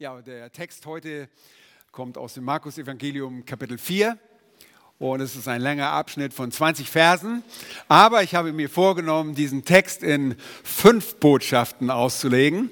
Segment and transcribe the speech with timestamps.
[0.00, 1.28] Ja, der Text heute
[1.92, 4.18] kommt aus dem Markus Evangelium Kapitel 4
[4.98, 7.44] und es ist ein langer Abschnitt von 20 Versen.
[7.86, 10.34] Aber ich habe mir vorgenommen, diesen Text in
[10.64, 12.70] fünf Botschaften auszulegen.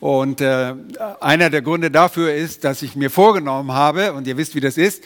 [0.00, 0.74] Und äh,
[1.20, 4.78] einer der Gründe dafür ist, dass ich mir vorgenommen habe, und ihr wisst, wie das
[4.78, 5.04] ist,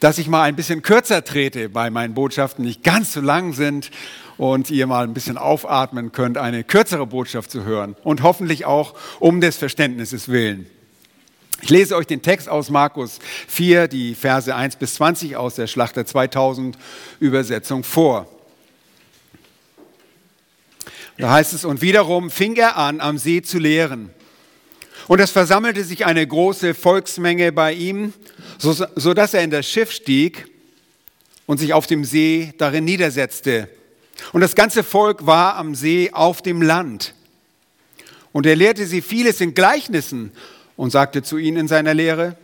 [0.00, 3.90] dass ich mal ein bisschen kürzer trete bei meinen Botschaften, nicht ganz so lang sind
[4.38, 8.94] und ihr mal ein bisschen aufatmen könnt, eine kürzere Botschaft zu hören und hoffentlich auch
[9.20, 10.70] um des Verständnisses willen.
[11.64, 15.66] Ich lese euch den Text aus Markus 4, die Verse 1 bis 20 aus der
[15.66, 16.76] Schlachter 2000
[17.20, 18.28] Übersetzung vor.
[21.16, 24.10] Da heißt es, und wiederum fing er an, am See zu lehren.
[25.08, 28.12] Und es versammelte sich eine große Volksmenge bei ihm,
[28.58, 30.46] so, so dass er in das Schiff stieg
[31.46, 33.70] und sich auf dem See darin niedersetzte.
[34.34, 37.14] Und das ganze Volk war am See auf dem Land.
[38.32, 40.32] Und er lehrte sie vieles in Gleichnissen
[40.76, 42.36] und sagte zu ihnen in seiner Lehre,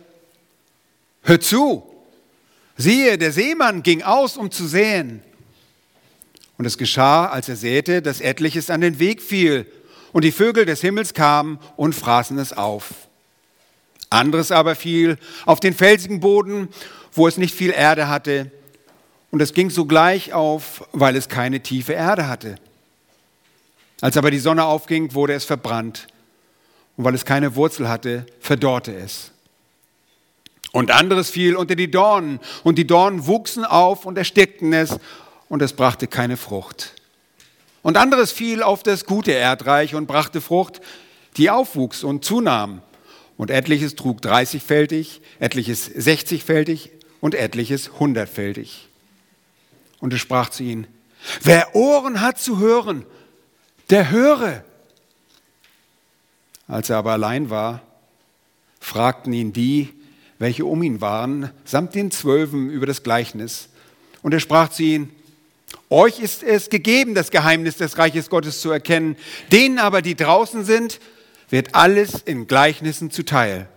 [1.23, 1.83] hör zu,
[2.77, 5.21] siehe, der Seemann ging aus, um zu säen.
[6.57, 9.65] Und es geschah, als er säte, dass etliches an den Weg fiel,
[10.13, 13.07] und die Vögel des Himmels kamen und fraßen es auf.
[14.09, 16.67] Anderes aber fiel auf den felsigen Boden,
[17.13, 18.51] wo es nicht viel Erde hatte,
[19.31, 22.55] und es ging sogleich auf, weil es keine tiefe Erde hatte.
[24.01, 26.07] Als aber die Sonne aufging, wurde es verbrannt
[26.97, 29.31] und weil es keine Wurzel hatte, verdorrte es.
[30.71, 34.97] Und anderes fiel unter die Dornen, und die Dornen wuchsen auf und erstickten es,
[35.49, 36.93] und es brachte keine Frucht.
[37.81, 40.81] Und anderes fiel auf das gute Erdreich und brachte Frucht,
[41.37, 42.81] die aufwuchs und zunahm.
[43.37, 48.87] Und etliches trug dreißigfältig, etliches sechzigfältig und etliches hundertfältig.
[49.99, 50.87] Und es sprach zu ihnen,
[51.41, 53.05] wer Ohren hat zu hören,
[53.89, 54.63] der höre.
[56.71, 57.81] Als er aber allein war,
[58.79, 59.89] fragten ihn die,
[60.39, 63.67] welche um ihn waren, samt den Zwölfen über das Gleichnis.
[64.21, 65.11] Und er sprach zu ihnen,
[65.89, 69.17] euch ist es gegeben, das Geheimnis des Reiches Gottes zu erkennen.
[69.51, 71.01] Denen aber, die draußen sind,
[71.49, 73.67] wird alles in Gleichnissen zuteil,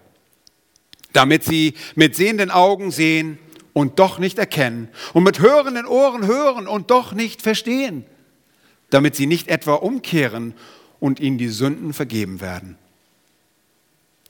[1.13, 3.39] damit sie mit sehenden Augen sehen
[3.73, 8.05] und doch nicht erkennen und mit hörenden Ohren hören und doch nicht verstehen,
[8.91, 10.55] damit sie nicht etwa umkehren
[11.01, 12.79] und ihnen die Sünden vergeben werden.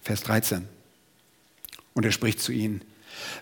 [0.05, 0.69] Vers 13.
[1.95, 2.83] Und er spricht zu ihnen,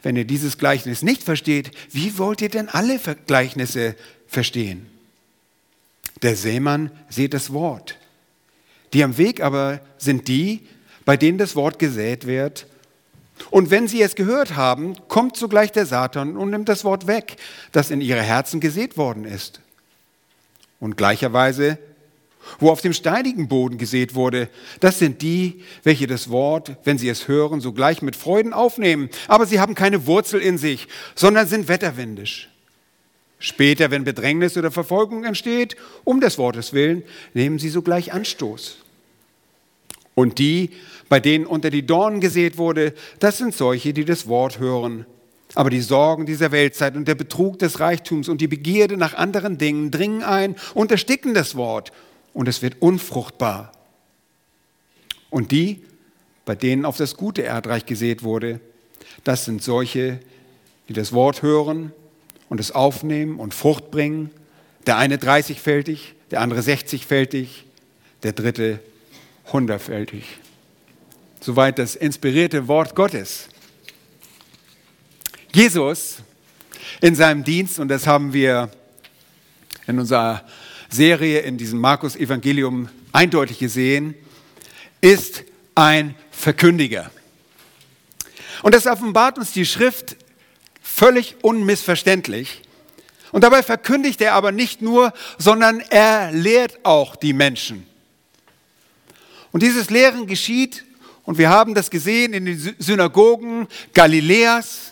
[0.02, 3.96] wenn ihr dieses Gleichnis nicht versteht, wie wollt ihr denn alle Gleichnisse
[4.28, 4.86] verstehen?
[6.22, 7.98] Der Seemann sieht das Wort.
[8.92, 10.66] Die am Weg aber sind die,
[11.04, 12.66] bei denen das Wort gesät wird.
[13.50, 17.36] Und wenn sie es gehört haben, kommt sogleich der Satan und nimmt das Wort weg,
[17.72, 19.60] das in ihre Herzen gesät worden ist.
[20.78, 21.78] Und gleicherweise
[22.58, 24.48] wo auf dem steinigen Boden gesät wurde,
[24.80, 29.08] das sind die, welche das Wort, wenn sie es hören, sogleich mit Freuden aufnehmen.
[29.28, 32.48] Aber sie haben keine Wurzel in sich, sondern sind wetterwindisch.
[33.38, 37.02] Später, wenn Bedrängnis oder Verfolgung entsteht, um des Wortes willen,
[37.34, 38.76] nehmen sie sogleich Anstoß.
[40.14, 40.70] Und die,
[41.08, 45.06] bei denen unter die Dornen gesät wurde, das sind solche, die das Wort hören.
[45.54, 49.58] Aber die Sorgen dieser Weltzeit und der Betrug des Reichtums und die Begierde nach anderen
[49.58, 51.92] Dingen dringen ein und ersticken das Wort
[52.34, 53.72] und es wird unfruchtbar.
[55.30, 55.82] Und die,
[56.44, 58.60] bei denen auf das gute Erdreich gesät wurde,
[59.24, 60.20] das sind solche,
[60.88, 61.92] die das Wort hören
[62.48, 64.30] und es aufnehmen und Frucht bringen.
[64.86, 67.64] Der eine 30-fältig, der andere 60-fältig,
[68.22, 68.80] der dritte
[69.50, 70.22] 100-fältig.
[71.40, 73.48] Soweit das inspirierte Wort Gottes.
[75.54, 76.18] Jesus
[77.00, 78.70] in seinem Dienst, und das haben wir
[79.86, 80.44] in unserer
[80.92, 84.14] Serie in diesem Markus-Evangelium eindeutig gesehen,
[85.00, 85.44] ist
[85.74, 87.10] ein Verkündiger.
[88.62, 90.16] Und das offenbart uns die Schrift
[90.82, 92.62] völlig unmissverständlich.
[93.32, 97.86] Und dabei verkündigt er aber nicht nur, sondern er lehrt auch die Menschen.
[99.50, 100.84] Und dieses Lehren geschieht,
[101.24, 104.91] und wir haben das gesehen in den Synagogen Galiläas,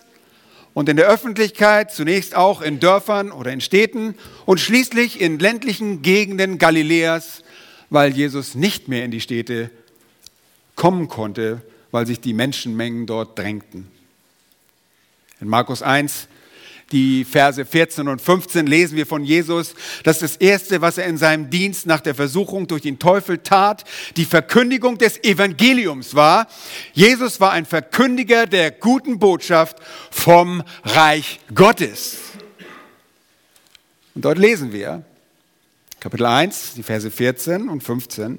[0.81, 4.15] und in der Öffentlichkeit, zunächst auch in Dörfern oder in Städten
[4.47, 7.43] und schließlich in ländlichen Gegenden Galiläas,
[7.91, 9.71] weil Jesus nicht mehr in die Städte
[10.77, 11.61] kommen konnte,
[11.91, 13.89] weil sich die Menschenmengen dort drängten.
[15.43, 16.29] In Markus 1
[16.93, 21.19] die Verse 14 und 15 lesen wir von Jesus, dass das Erste, was er in
[21.19, 23.85] seinem Dienst nach der Versuchung durch den Teufel tat,
[24.17, 26.49] die Verkündigung des Evangeliums war.
[26.93, 29.77] Jesus war ein Verkündiger der guten Botschaft
[30.11, 32.19] vom Reich Gottes.
[34.15, 35.05] Und dort lesen wir,
[36.01, 38.39] Kapitel 1, die Verse 14 und 15.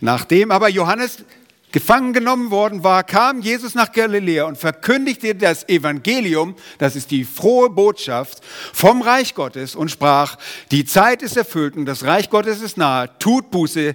[0.00, 1.24] Nachdem aber Johannes
[1.72, 7.24] gefangen genommen worden war, kam Jesus nach Galiläa und verkündigte das Evangelium, das ist die
[7.24, 10.36] frohe Botschaft vom Reich Gottes und sprach,
[10.70, 13.94] die Zeit ist erfüllt und das Reich Gottes ist nahe, tut Buße,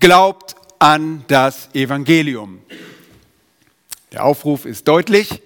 [0.00, 2.60] glaubt an das Evangelium.
[4.12, 5.42] Der Aufruf ist deutlich,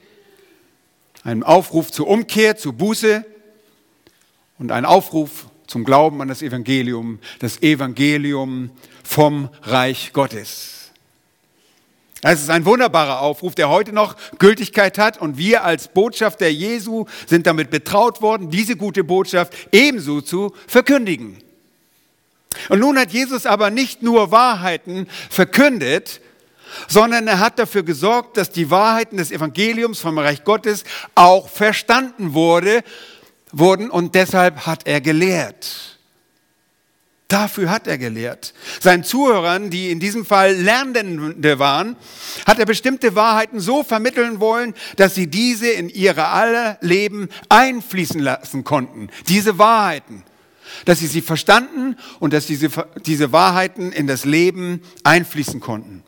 [1.22, 3.24] ein Aufruf zur Umkehr, zur Buße
[4.58, 8.70] und ein Aufruf zum Glauben an das Evangelium, das Evangelium
[9.04, 10.75] vom Reich Gottes.
[12.28, 17.04] Es ist ein wunderbarer Aufruf, der heute noch Gültigkeit hat und wir als Botschafter Jesu
[17.28, 21.38] sind damit betraut worden, diese gute Botschaft ebenso zu verkündigen.
[22.68, 26.20] Und nun hat Jesus aber nicht nur Wahrheiten verkündet,
[26.88, 30.82] sondern er hat dafür gesorgt, dass die Wahrheiten des Evangeliums vom Reich Gottes
[31.14, 32.82] auch verstanden wurde,
[33.52, 35.95] wurden und deshalb hat er gelehrt.
[37.28, 38.54] Dafür hat er gelehrt.
[38.80, 41.96] Seinen Zuhörern, die in diesem Fall Lernende waren,
[42.46, 48.20] hat er bestimmte Wahrheiten so vermitteln wollen, dass sie diese in ihre aller Leben einfließen
[48.20, 49.08] lassen konnten.
[49.28, 50.22] Diese Wahrheiten.
[50.84, 52.68] Dass sie sie verstanden und dass diese,
[53.04, 56.04] diese Wahrheiten in das Leben einfließen konnten.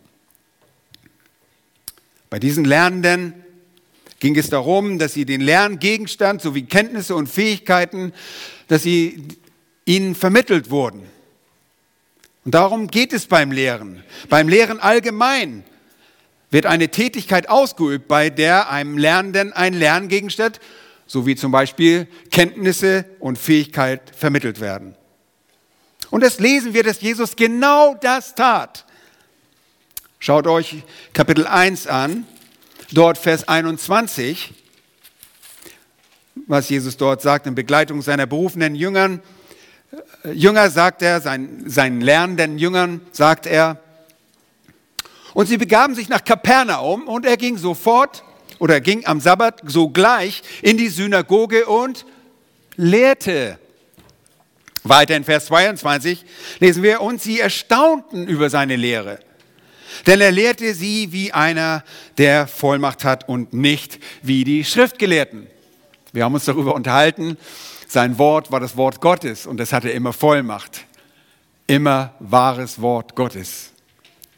[2.30, 3.34] Bei diesen Lernenden
[4.20, 8.12] ging es darum, dass sie den Lerngegenstand sowie Kenntnisse und Fähigkeiten,
[8.68, 9.38] dass sie
[9.88, 11.02] ihnen vermittelt wurden.
[12.44, 14.04] Und darum geht es beim Lehren.
[14.28, 15.64] Beim Lehren allgemein
[16.50, 20.60] wird eine Tätigkeit ausgeübt, bei der einem Lernenden ein Lerngegenstand
[21.06, 24.94] sowie zum Beispiel Kenntnisse und Fähigkeit vermittelt werden.
[26.10, 28.84] Und das lesen wir, dass Jesus genau das tat.
[30.18, 30.82] Schaut euch
[31.12, 32.26] Kapitel 1 an,
[32.92, 34.52] dort Vers 21,
[36.46, 39.22] was Jesus dort sagt in Begleitung seiner berufenen Jüngern.
[40.32, 43.80] Jünger sagt er, sein, seinen lernenden Jüngern sagt er,
[45.34, 48.24] und sie begaben sich nach Kapernaum und er ging sofort
[48.58, 52.04] oder ging am Sabbat sogleich in die Synagoge und
[52.76, 53.58] lehrte.
[54.84, 56.24] Weiter in Vers 22
[56.60, 59.20] lesen wir, und sie erstaunten über seine Lehre.
[60.06, 61.84] Denn er lehrte sie wie einer,
[62.16, 65.46] der Vollmacht hat und nicht wie die Schriftgelehrten.
[66.12, 67.36] Wir haben uns darüber unterhalten,
[67.88, 70.84] sein Wort war das Wort Gottes und es hatte immer Vollmacht.
[71.66, 73.70] Immer wahres Wort Gottes.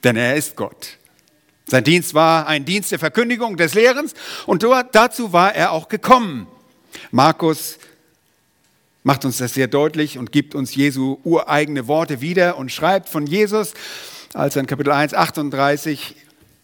[0.04, 0.98] Denn er ist Gott.
[1.66, 4.14] Sein Dienst war ein Dienst der Verkündigung, des Lehrens
[4.46, 6.46] und dazu war er auch gekommen.
[7.10, 7.78] Markus
[9.02, 13.26] macht uns das sehr deutlich und gibt uns Jesu ureigene Worte wieder und schreibt von
[13.26, 13.74] Jesus,
[14.32, 16.16] als er in Kapitel 1, 38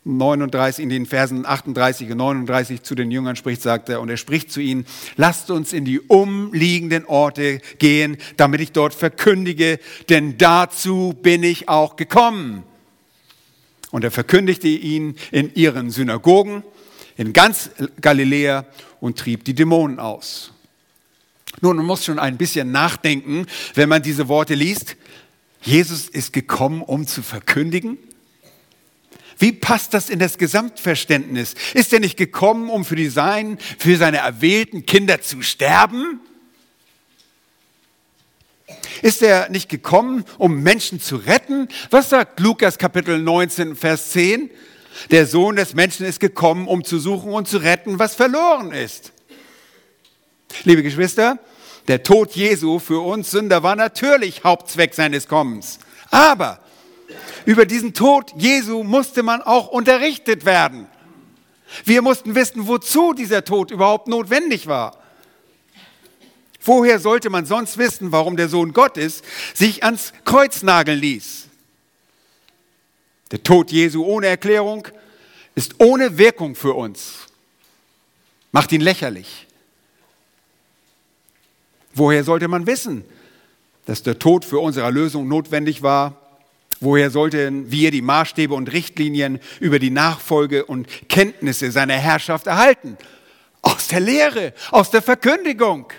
[0.07, 4.17] 39, in den Versen 38 und 39 zu den Jüngern spricht, sagt er, und er
[4.17, 4.87] spricht zu ihnen,
[5.17, 11.69] lasst uns in die umliegenden Orte gehen, damit ich dort verkündige, denn dazu bin ich
[11.69, 12.63] auch gekommen.
[13.91, 16.63] Und er verkündigte ihn in ihren Synagogen,
[17.17, 17.71] in ganz
[18.01, 18.65] Galiläa
[19.01, 20.53] und trieb die Dämonen aus.
[21.61, 24.97] Nun, man muss schon ein bisschen nachdenken, wenn man diese Worte liest.
[25.63, 27.99] Jesus ist gekommen, um zu verkündigen.
[29.39, 31.55] Wie passt das in das Gesamtverständnis?
[31.75, 36.21] Ist er nicht gekommen, um für, die sein, für seine erwählten Kinder zu sterben?
[39.03, 41.69] Ist er nicht gekommen, um Menschen zu retten?
[41.91, 44.51] Was sagt Lukas Kapitel 19, Vers 10?
[45.11, 49.13] Der Sohn des Menschen ist gekommen, um zu suchen und zu retten, was verloren ist.
[50.65, 51.39] Liebe Geschwister,
[51.87, 55.79] der Tod Jesu für uns Sünder war natürlich Hauptzweck seines Kommens.
[56.11, 56.61] Aber
[57.45, 60.87] über diesen Tod Jesu musste man auch unterrichtet werden.
[61.85, 65.03] Wir mussten wissen, wozu dieser Tod überhaupt notwendig war.
[66.63, 69.23] Woher sollte man sonst wissen, warum der Sohn Gottes
[69.55, 71.47] sich ans Kreuz nageln ließ?
[73.31, 74.89] Der Tod Jesu ohne Erklärung
[75.55, 77.15] ist ohne Wirkung für uns.
[78.53, 79.47] Macht ihn lächerlich.
[81.95, 83.05] Woher sollte man wissen,
[83.87, 86.26] dass der Tod für unsere Erlösung notwendig war?
[86.81, 92.99] Woher sollten wir die Maßstäbe und Richtlinien über die Nachfolge und Kenntnisse seiner Herrschaft erhalten?
[93.63, 95.93] Aus der Lehre, aus der Verkündigung.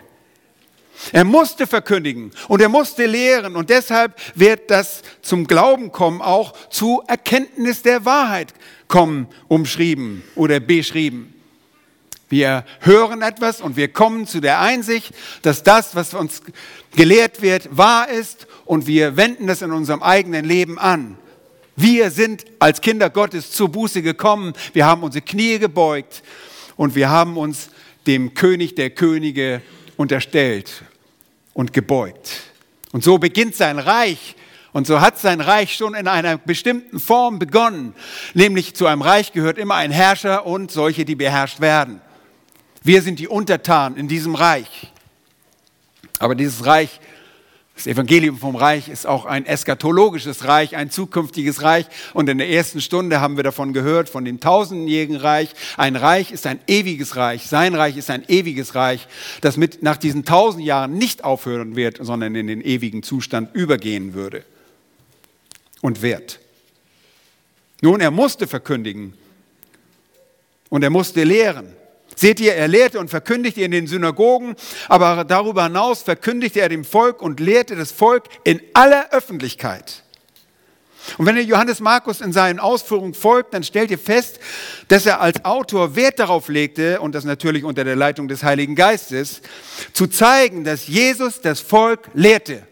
[1.11, 6.53] Er musste verkündigen und er musste lehren und deshalb wird das zum Glauben kommen auch
[6.69, 8.53] zu Erkenntnis der Wahrheit
[8.87, 11.36] kommen, umschrieben oder beschrieben.
[12.29, 16.41] Wir hören etwas und wir kommen zu der Einsicht, dass das, was uns
[16.95, 21.17] gelehrt wird, wahr ist und wir wenden das in unserem eigenen Leben an.
[21.77, 26.23] Wir sind als Kinder Gottes zur Buße gekommen, wir haben unsere Knie gebeugt
[26.75, 27.69] und wir haben uns
[28.07, 29.61] dem König der Könige
[29.95, 30.83] unterstellt
[31.53, 32.29] und gebeugt.
[32.91, 34.35] Und so beginnt sein Reich
[34.73, 37.95] Und so hat sein Reich schon in einer bestimmten Form begonnen.
[38.35, 41.99] Nämlich zu einem Reich gehört immer ein Herrscher und solche, die beherrscht werden.
[42.83, 44.91] Wir sind die Untertanen in diesem Reich.
[46.19, 46.99] Aber dieses Reich
[47.77, 51.85] das Evangelium vom Reich ist auch ein eschatologisches Reich, ein zukünftiges Reich.
[52.15, 55.51] Und in der ersten Stunde haben wir davon gehört, von dem tausendjährigen Reich.
[55.77, 57.45] Ein Reich ist ein ewiges Reich.
[57.45, 59.07] Sein Reich ist ein ewiges Reich,
[59.41, 64.15] das mit, nach diesen tausend Jahren nicht aufhören wird, sondern in den ewigen Zustand übergehen
[64.15, 64.43] würde
[65.81, 66.39] und wird.
[67.81, 69.13] Nun, er musste verkündigen
[70.69, 71.76] und er musste lehren.
[72.17, 74.55] Seht ihr, er lehrte und verkündigte in den Synagogen,
[74.89, 80.03] aber darüber hinaus verkündigte er dem Volk und lehrte das Volk in aller Öffentlichkeit.
[81.19, 84.39] Und wenn ihr Johannes Markus in seinen Ausführungen folgt, dann stellt ihr fest,
[84.87, 88.75] dass er als Autor Wert darauf legte, und das natürlich unter der Leitung des Heiligen
[88.75, 89.41] Geistes,
[89.93, 92.63] zu zeigen, dass Jesus das Volk lehrte.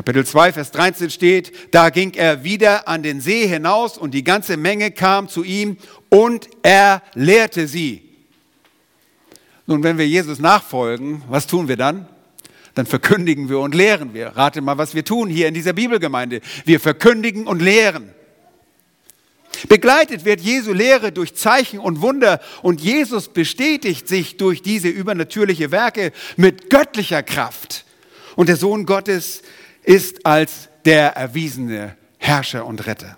[0.00, 4.24] Kapitel 2, Vers 13 steht, da ging er wieder an den See hinaus und die
[4.24, 5.76] ganze Menge kam zu ihm
[6.08, 8.00] und er lehrte sie.
[9.66, 12.08] Nun, wenn wir Jesus nachfolgen, was tun wir dann?
[12.74, 14.28] Dann verkündigen wir und lehren wir.
[14.28, 16.40] Rate mal, was wir tun hier in dieser Bibelgemeinde.
[16.64, 18.08] Wir verkündigen und lehren.
[19.68, 25.70] Begleitet wird Jesu Lehre durch Zeichen und Wunder und Jesus bestätigt sich durch diese übernatürliche
[25.70, 27.84] Werke mit göttlicher Kraft.
[28.34, 29.42] Und der Sohn Gottes
[29.84, 33.16] ist als der erwiesene Herrscher und Retter.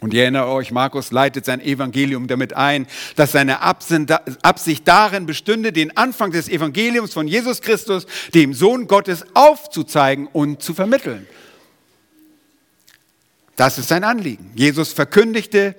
[0.00, 2.86] Und ihr erinnert euch, Markus leitet sein Evangelium damit ein,
[3.16, 9.24] dass seine Absicht darin bestünde, den Anfang des Evangeliums von Jesus Christus, dem Sohn Gottes,
[9.34, 11.26] aufzuzeigen und zu vermitteln.
[13.56, 14.52] Das ist sein Anliegen.
[14.54, 15.74] Jesus verkündigte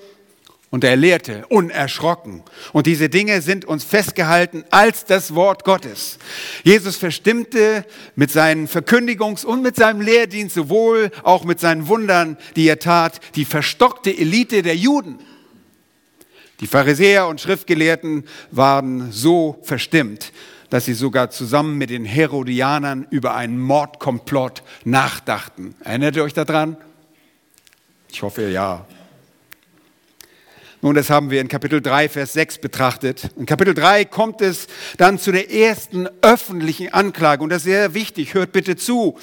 [0.71, 2.43] und er lehrte unerschrocken.
[2.73, 6.19] Und diese Dinge sind uns festgehalten als das Wort Gottes.
[6.63, 7.85] Jesus verstimmte
[8.15, 13.19] mit seinen Verkündigungs- und mit seinem Lehrdienst sowohl auch mit seinen Wundern, die er tat,
[13.35, 15.19] die verstockte Elite der Juden.
[16.59, 20.33] Die Pharisäer und Schriftgelehrten waren so verstimmt,
[20.69, 25.73] dass sie sogar zusammen mit den Herodianern über einen Mordkomplott nachdachten.
[25.83, 26.77] Erinnert ihr euch daran?
[28.11, 28.85] Ich hoffe ja.
[30.81, 33.29] Nun, das haben wir in Kapitel 3, Vers 6 betrachtet.
[33.35, 37.43] In Kapitel 3 kommt es dann zu der ersten öffentlichen Anklage.
[37.43, 39.17] Und das ist sehr wichtig, hört bitte zu.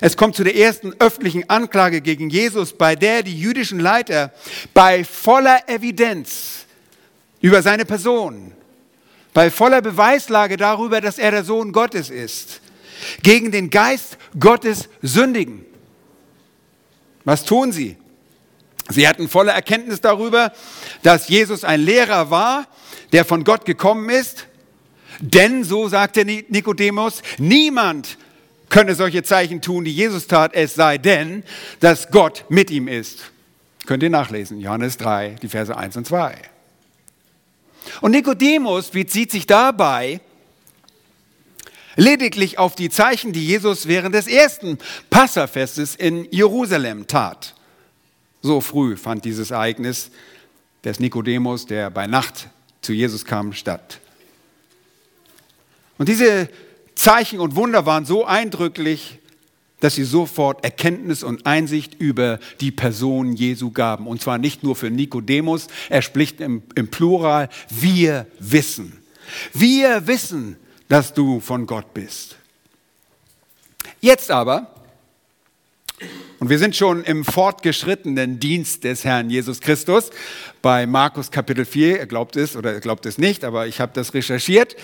[0.00, 4.32] Es kommt zu der ersten öffentlichen Anklage gegen Jesus, bei der die jüdischen Leiter
[4.74, 6.66] bei voller Evidenz
[7.40, 8.50] über seine Person,
[9.32, 12.60] bei voller Beweislage darüber, dass er der Sohn Gottes ist,
[13.22, 15.64] gegen den Geist Gottes sündigen.
[17.24, 17.96] Was tun sie?
[18.88, 20.52] Sie hatten volle Erkenntnis darüber,
[21.02, 22.66] dass Jesus ein Lehrer war,
[23.12, 24.46] der von Gott gekommen ist.
[25.20, 28.18] Denn, so sagte Nikodemus, niemand
[28.68, 31.42] könne solche Zeichen tun, die Jesus tat, es sei denn,
[31.80, 33.30] dass Gott mit ihm ist.
[33.86, 36.36] Könnt ihr nachlesen, Johannes 3, die Verse 1 und 2.
[38.00, 40.20] Und Nikodemus bezieht sich dabei
[41.96, 44.78] lediglich auf die Zeichen, die Jesus während des ersten
[45.10, 47.54] Passafestes in Jerusalem tat.
[48.42, 50.10] So früh fand dieses Ereignis
[50.84, 52.48] des Nikodemus, der bei Nacht
[52.82, 54.00] zu Jesus kam, statt.
[55.98, 56.48] Und diese
[56.94, 59.18] Zeichen und Wunder waren so eindrücklich,
[59.80, 64.06] dass sie sofort Erkenntnis und Einsicht über die Person Jesu gaben.
[64.06, 68.98] Und zwar nicht nur für Nikodemus, er spricht im, im Plural, wir wissen.
[69.52, 70.56] Wir wissen,
[70.88, 72.36] dass du von Gott bist.
[74.00, 74.77] Jetzt aber
[76.40, 80.10] und wir sind schon im fortgeschrittenen Dienst des Herrn Jesus Christus
[80.62, 81.98] bei Markus Kapitel 4.
[81.98, 84.76] Er glaubt es oder er glaubt es nicht, aber ich habe das recherchiert.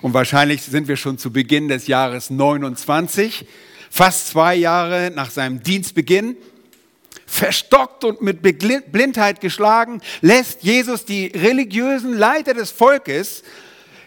[0.00, 3.46] Und wahrscheinlich sind wir schon zu Beginn des Jahres 29,
[3.90, 6.36] fast zwei Jahre nach seinem Dienstbeginn.
[7.26, 13.42] Verstockt und mit Blindheit geschlagen, lässt Jesus die religiösen Leiter des Volkes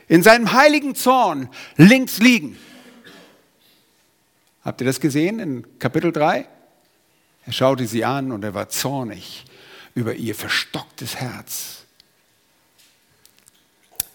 [0.07, 2.57] in seinem heiligen Zorn links liegen.
[4.63, 6.47] Habt ihr das gesehen in Kapitel 3?
[7.45, 9.45] Er schaute sie an und er war zornig
[9.93, 11.83] über ihr verstocktes Herz.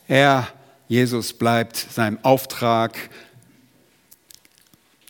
[0.08, 0.48] Er,
[0.88, 2.96] Jesus, bleibt seinem Auftrag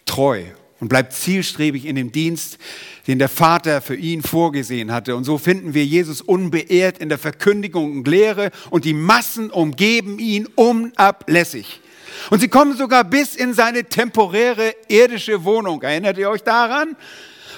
[0.05, 0.45] treu
[0.81, 2.59] und bleibt zielstrebig in dem Dienst,
[3.07, 5.17] den der Vater für ihn vorgesehen hatte.
[5.17, 10.19] Und so finden wir Jesus unbeehrt in der Verkündigung und Lehre und die Massen umgeben
[10.19, 11.81] ihn unablässig.
[12.29, 15.81] Und sie kommen sogar bis in seine temporäre irdische Wohnung.
[15.83, 16.97] Erinnert ihr euch daran?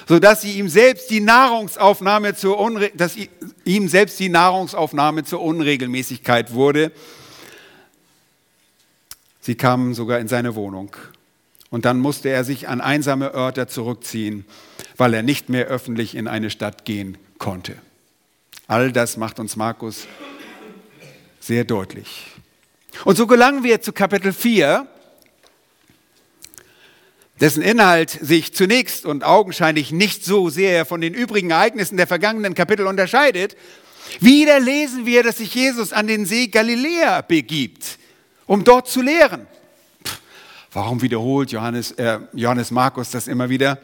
[0.07, 3.15] Sodass sie ihm selbst die Nahrungsaufnahme zur, Unre dass
[3.65, 6.91] ihm selbst die Nahrungsaufnahme zur Unregelmäßigkeit wurde.
[9.41, 10.95] Sie kamen sogar in seine Wohnung.
[11.69, 14.45] Und dann musste er sich an einsame Örter zurückziehen,
[14.95, 17.75] weil er nicht mehr öffentlich in eine Stadt gehen konnte.
[18.67, 20.07] All das macht uns Markus
[21.39, 22.27] sehr deutlich.
[23.05, 24.87] Und so gelangen wir zu Kapitel 4,
[27.43, 32.53] dessen Inhalt sich zunächst und augenscheinlich nicht so sehr von den übrigen Ereignissen der vergangenen
[32.53, 33.57] Kapitel unterscheidet.
[34.21, 37.99] Wieder lesen wir, dass sich Jesus an den See Galiläa begibt,
[38.45, 39.45] um dort zu lehren.
[40.71, 43.77] Warum wiederholt Johannes, äh, Johannes Markus das immer wieder?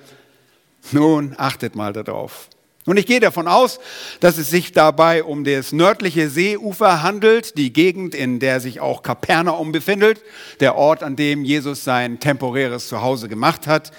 [0.94, 2.48] Nun, achtet mal darauf.
[2.90, 3.80] Und ich gehe davon aus,
[4.20, 9.04] dass es sich dabei um das nördliche Seeufer handelt, die Gegend, in der sich auch
[9.04, 10.24] Kapernaum befindet,
[10.60, 13.92] der Ort, an dem Jesus sein temporäres Zuhause gemacht hat.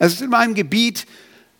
[0.00, 1.06] Es ist in einem Gebiet,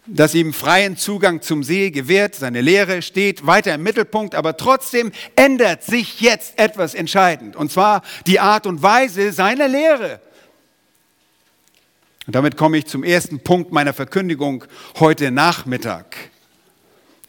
[0.07, 2.35] das ihm freien Zugang zum See gewährt.
[2.35, 8.02] Seine Lehre steht weiter im Mittelpunkt, aber trotzdem ändert sich jetzt etwas entscheidend, und zwar
[8.26, 10.21] die Art und Weise seiner Lehre.
[12.26, 14.64] Und damit komme ich zum ersten Punkt meiner Verkündigung
[14.99, 16.29] heute Nachmittag.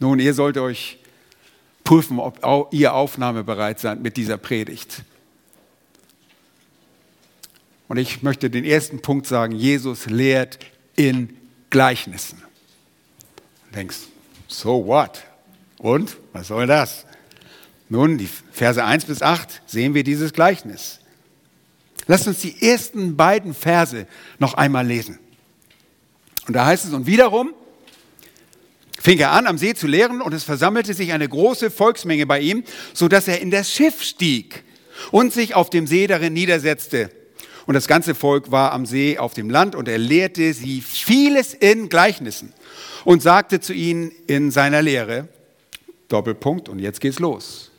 [0.02, 0.98] Nun, ihr sollt euch
[1.84, 5.04] prüfen, ob ihr aufnahmebereit seid mit dieser Predigt.
[7.88, 10.58] Und ich möchte den ersten Punkt sagen, Jesus lehrt
[10.96, 11.38] in
[11.70, 12.42] Gleichnissen.
[13.70, 13.98] Du denkst,
[14.48, 15.22] so what?
[15.78, 17.06] Und, was soll das?
[17.88, 21.00] Nun, die Verse 1 bis 8 sehen wir dieses Gleichnis.
[22.08, 24.08] Lasst uns die ersten beiden Verse
[24.40, 25.20] noch einmal lesen.
[26.48, 27.54] Und da heißt es, und wiederum
[29.02, 32.40] fing er an, am See zu lehren, und es versammelte sich eine große Volksmenge bei
[32.40, 34.64] ihm, so dass er in das Schiff stieg
[35.12, 37.10] und sich auf dem See darin niedersetzte.
[37.66, 41.54] Und das ganze Volk war am See auf dem Land, und er lehrte sie vieles
[41.54, 42.54] in Gleichnissen
[43.06, 45.28] und sagte zu ihnen in seiner Lehre,
[46.08, 47.72] Doppelpunkt, und jetzt geht's los.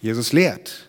[0.00, 0.88] Jesus lehrt.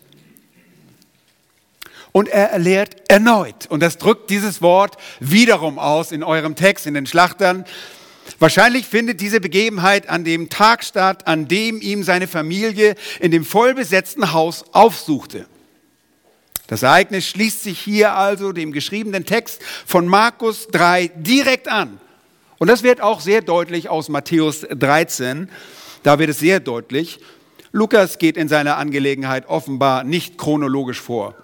[2.11, 3.67] Und er lehrt erneut.
[3.69, 7.65] Und das drückt dieses Wort wiederum aus in eurem Text, in den Schlachtern.
[8.41, 13.45] Wahrscheinlich findet diese Begebenheit an dem Tag statt, an dem ihm seine Familie in dem
[13.45, 15.45] vollbesetzten Haus aufsuchte.
[16.65, 21.99] Das Ereignis schließt sich hier also dem geschriebenen Text von Markus 3 direkt an.
[22.57, 25.47] Und das wird auch sehr deutlich aus Matthäus 13.
[26.01, 27.19] Da wird es sehr deutlich.
[27.71, 31.35] Lukas geht in seiner Angelegenheit offenbar nicht chronologisch vor.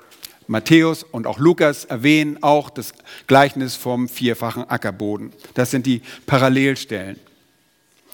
[0.48, 2.94] Matthäus und auch Lukas erwähnen auch das
[3.28, 5.34] Gleichnis vom vierfachen Ackerboden.
[5.54, 7.20] Das sind die Parallelstellen.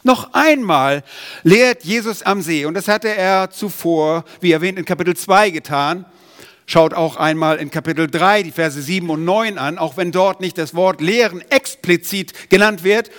[0.04, 1.04] Noch einmal
[1.44, 6.06] lehrt Jesus am See und das hatte er zuvor, wie erwähnt, in Kapitel 2 getan.
[6.66, 10.42] Schaut auch einmal in Kapitel 3 die Verse 7 und 9 an, auch wenn dort
[10.42, 13.12] nicht das Wort Lehren explizit genannt wird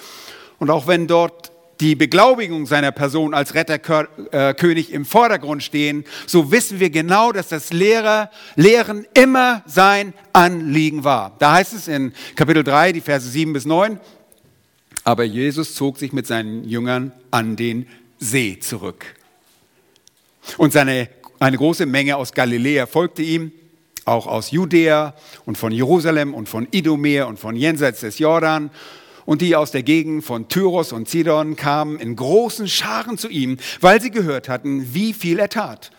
[0.59, 6.81] und auch wenn dort die Beglaubigung seiner Person als Retterkönig im Vordergrund stehen, so wissen
[6.81, 11.37] wir genau, dass das Lehrer, Lehren immer sein Anliegen war.
[11.39, 13.99] Da heißt es in Kapitel 3, die Verse 7 bis 9,
[15.05, 17.87] aber Jesus zog sich mit seinen Jüngern an den
[18.19, 19.05] See zurück.
[20.57, 21.09] Und seine,
[21.39, 23.53] eine große Menge aus Galiläa folgte ihm,
[24.05, 25.15] auch aus Judäa
[25.47, 28.71] und von Jerusalem und von Idumäer und von jenseits des Jordan
[29.27, 33.59] und die aus der Gegend von Tyros und Zidon kamen in großen Scharen zu ihm,
[33.81, 35.91] weil sie gehört hatten, wie viel er tat.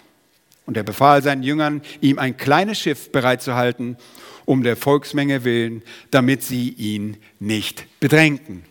[0.65, 3.97] Und er befahl seinen Jüngern, ihm ein kleines Schiff bereitzuhalten,
[4.45, 8.63] um der Volksmenge willen, damit sie ihn nicht bedrängten.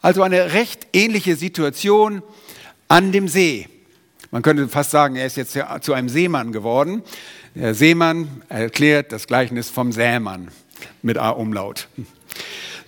[0.00, 2.22] Also eine recht ähnliche Situation
[2.88, 3.68] an dem See.
[4.32, 7.02] Man könnte fast sagen, er ist jetzt zu einem Seemann geworden.
[7.54, 10.48] Der Seemann erklärt das Gleichnis vom Sämann
[11.02, 11.88] mit A-Umlaut.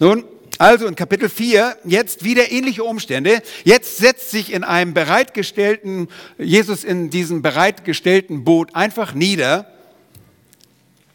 [0.00, 0.24] Nun,
[0.58, 3.42] also in Kapitel 4 jetzt wieder ähnliche Umstände.
[3.64, 9.66] Jetzt setzt sich in einem bereitgestellten, Jesus in diesem bereitgestellten Boot einfach nieder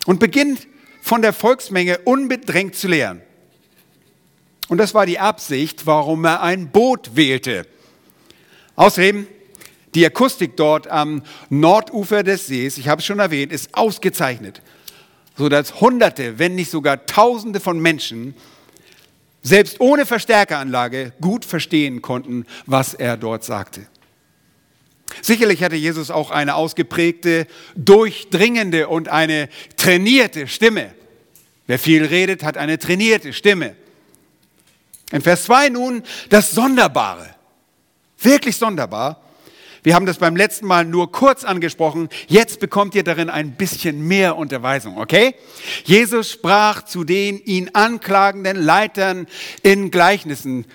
[0.06, 0.68] und beginnt
[1.02, 3.22] von der Volksmenge unbedrängt zu lehren.
[4.68, 7.66] Und das war die Absicht, warum er ein Boot wählte.
[8.76, 9.28] Außerdem,
[9.96, 14.62] die Akustik dort am Nordufer des Sees, ich habe es schon erwähnt, ist ausgezeichnet,
[15.36, 18.36] sodass Hunderte, wenn nicht sogar Tausende von Menschen
[19.42, 23.88] selbst ohne Verstärkeranlage gut verstehen konnten, was er dort sagte.
[25.22, 30.94] Sicherlich hatte Jesus auch eine ausgeprägte, durchdringende und eine trainierte Stimme.
[31.68, 33.76] Wer viel redet, hat eine trainierte Stimme.
[35.12, 37.36] In Vers 2 nun das Sonderbare.
[38.22, 39.22] Wirklich sonderbar.
[39.84, 42.10] Wir haben das beim letzten Mal nur kurz angesprochen.
[42.28, 45.36] Jetzt bekommt ihr darin ein bisschen mehr Unterweisung, okay?
[45.86, 49.28] Jesus sprach zu den ihn anklagenden Leitern
[49.64, 50.66] in Gleichnissen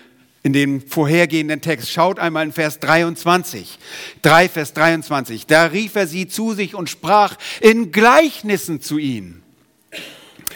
[0.45, 1.91] in dem vorhergehenden Text.
[1.91, 3.79] Schaut einmal in Vers 23.
[4.23, 5.47] 3 Vers 23.
[5.47, 9.43] Da rief er sie zu sich und sprach in Gleichnissen zu ihnen.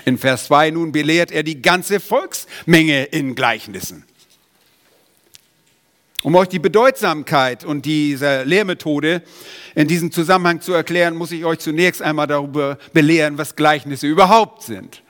[0.05, 4.05] In Vers 2 nun belehrt er die ganze Volksmenge in Gleichnissen.
[6.29, 9.23] Um euch die Bedeutsamkeit und diese Lehrmethode
[9.75, 14.63] in diesem Zusammenhang zu erklären, muss ich euch zunächst einmal darüber belehren, was Gleichnisse überhaupt
[14.63, 15.03] sind.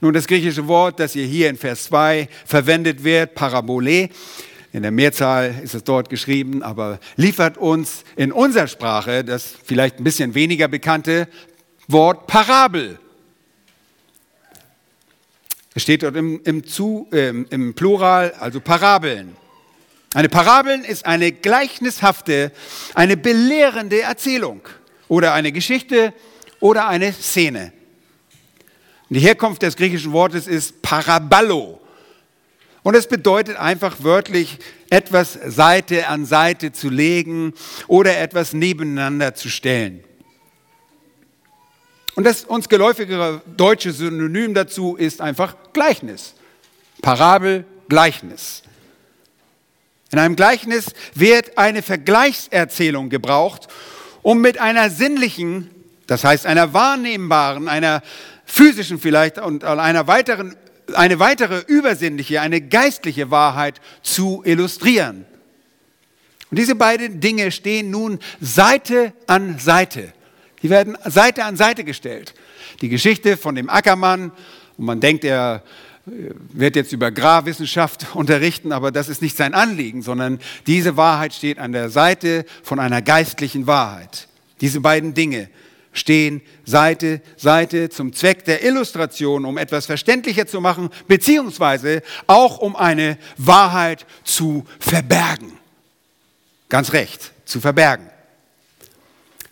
[0.00, 4.10] Nun, das griechische Wort, das ihr hier in Vers 2 verwendet wird, Parabole,
[4.72, 9.98] in der Mehrzahl ist es dort geschrieben, aber liefert uns in unserer Sprache das vielleicht
[9.98, 11.26] ein bisschen weniger bekannte
[11.88, 13.00] Wort Parabel.
[15.74, 19.36] Es steht dort im, im, Zu, äh, im Plural, also Parabeln.
[20.14, 22.50] Eine Parabeln ist eine gleichnishafte,
[22.94, 24.60] eine belehrende Erzählung
[25.06, 26.12] oder eine Geschichte
[26.58, 27.72] oder eine Szene.
[29.08, 31.80] Die Herkunft des griechischen Wortes ist Paraballo.
[32.82, 37.52] Und es bedeutet einfach wörtlich, etwas Seite an Seite zu legen
[37.86, 40.02] oder etwas nebeneinander zu stellen.
[42.14, 46.34] Und das uns geläufigere deutsche Synonym dazu ist einfach Gleichnis.
[47.02, 48.62] Parabel, Gleichnis.
[50.12, 53.68] In einem Gleichnis wird eine Vergleichserzählung gebraucht,
[54.22, 55.70] um mit einer sinnlichen,
[56.06, 58.02] das heißt einer wahrnehmbaren, einer
[58.44, 60.56] physischen vielleicht und einer weiteren,
[60.94, 65.24] eine weitere übersinnliche, eine geistliche Wahrheit zu illustrieren.
[66.50, 70.12] Und diese beiden Dinge stehen nun Seite an Seite.
[70.62, 72.34] Die werden Seite an Seite gestellt.
[72.80, 74.32] Die Geschichte von dem Ackermann,
[74.76, 75.62] und man denkt, er
[76.06, 81.34] äh, wird jetzt über Agrarwissenschaft unterrichten, aber das ist nicht sein Anliegen, sondern diese Wahrheit
[81.34, 84.28] steht an der Seite von einer geistlichen Wahrheit.
[84.60, 85.48] Diese beiden Dinge
[85.92, 92.76] stehen Seite, Seite zum Zweck der Illustration, um etwas verständlicher zu machen, beziehungsweise auch um
[92.76, 95.52] eine Wahrheit zu verbergen.
[96.68, 98.08] Ganz recht, zu verbergen.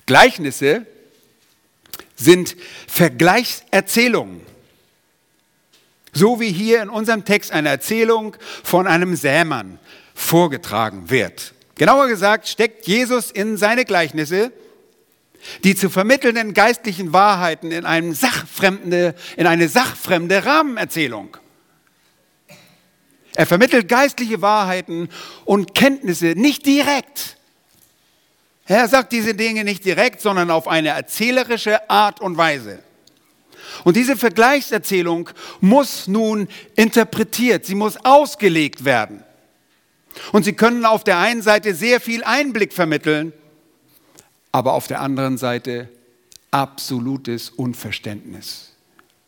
[0.07, 0.87] Gleichnisse
[2.19, 2.55] sind
[2.87, 4.43] Vergleichserzählungen.
[6.13, 9.79] So wie hier in unserem Text eine Erzählung von einem Sämann
[10.15, 11.55] vorgetragen wird.
[11.77, 14.53] Genauer gesagt steckt Jesus in seine Gleichnisse
[15.65, 21.37] die zu vermittelnden geistlichen Wahrheiten in, einem sachfremde, in eine sachfremde Rahmenerzählung.
[23.35, 25.09] Er vermittelt geistliche Wahrheiten
[25.45, 27.38] und Kenntnisse nicht direkt,
[28.69, 32.81] er sagt diese Dinge nicht direkt, sondern auf eine erzählerische Art und Weise.
[33.85, 39.25] Und diese Vergleichserzählung muss nun interpretiert, sie muss ausgelegt werden.
[40.33, 43.33] Und sie können auf der einen Seite sehr viel Einblick vermitteln,
[44.53, 45.89] aber auf der anderen Seite
[46.51, 48.73] absolutes Unverständnis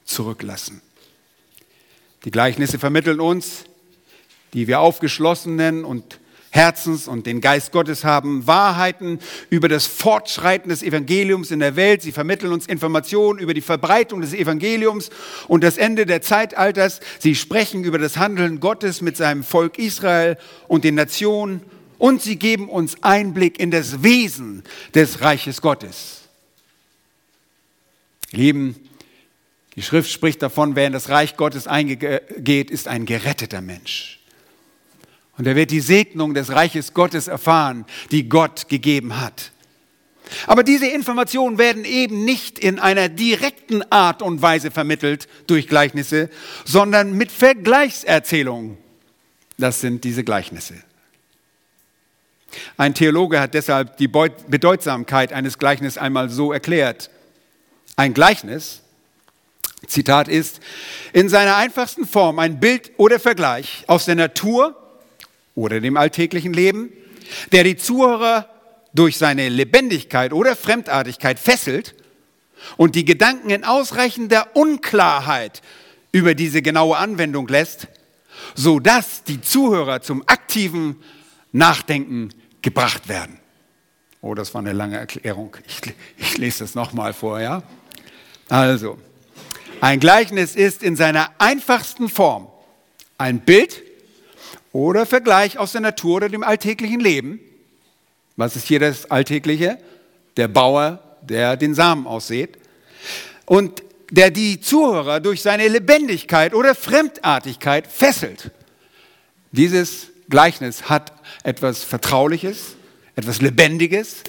[0.04, 0.82] zurücklassen.
[2.24, 3.64] Die Gleichnisse vermitteln uns,
[4.52, 6.18] die wir aufgeschlossenen und
[6.50, 12.02] Herzens und den Geist Gottes haben, Wahrheiten über das Fortschreiten des Evangeliums in der Welt.
[12.02, 15.10] Sie vermitteln uns Informationen über die Verbreitung des Evangeliums
[15.46, 17.00] und das Ende der Zeitalters.
[17.20, 20.36] Sie sprechen über das Handeln Gottes mit seinem Volk Israel
[20.66, 21.62] und den Nationen
[21.98, 26.22] und sie geben uns Einblick in das Wesen des Reiches Gottes.
[28.32, 28.74] Lieben,
[29.76, 34.19] die Schrift spricht davon, wer in das Reich Gottes eingeht, ist ein geretteter Mensch.
[35.40, 39.52] Und er wird die Segnung des Reiches Gottes erfahren, die Gott gegeben hat.
[40.46, 46.28] Aber diese Informationen werden eben nicht in einer direkten Art und Weise vermittelt durch Gleichnisse,
[46.66, 48.76] sondern mit Vergleichserzählungen.
[49.56, 50.74] Das sind diese Gleichnisse.
[52.76, 57.08] Ein Theologe hat deshalb die Bedeutsamkeit eines Gleichnisses einmal so erklärt.
[57.96, 58.82] Ein Gleichnis,
[59.86, 60.60] Zitat ist,
[61.14, 64.76] in seiner einfachsten Form ein Bild oder Vergleich aus der Natur
[65.60, 66.90] oder dem alltäglichen Leben,
[67.52, 68.48] der die Zuhörer
[68.94, 71.94] durch seine Lebendigkeit oder Fremdartigkeit fesselt
[72.76, 75.60] und die Gedanken in ausreichender Unklarheit
[76.12, 77.88] über diese genaue Anwendung lässt,
[78.54, 80.96] sodass die Zuhörer zum aktiven
[81.52, 82.30] Nachdenken
[82.62, 83.38] gebracht werden.
[84.22, 85.56] Oh, das war eine lange Erklärung.
[85.66, 85.80] Ich,
[86.16, 87.62] ich lese das nochmal vor, ja?
[88.48, 88.98] Also,
[89.80, 92.48] ein Gleichnis ist in seiner einfachsten Form
[93.18, 93.82] ein Bild,
[94.72, 97.40] oder Vergleich aus der Natur oder dem alltäglichen Leben.
[98.36, 99.78] Was ist hier das Alltägliche?
[100.36, 102.56] Der Bauer, der den Samen aussät.
[103.46, 108.50] Und der die Zuhörer durch seine Lebendigkeit oder Fremdartigkeit fesselt.
[109.52, 112.76] Dieses Gleichnis hat etwas Vertrauliches,
[113.16, 114.22] etwas Lebendiges,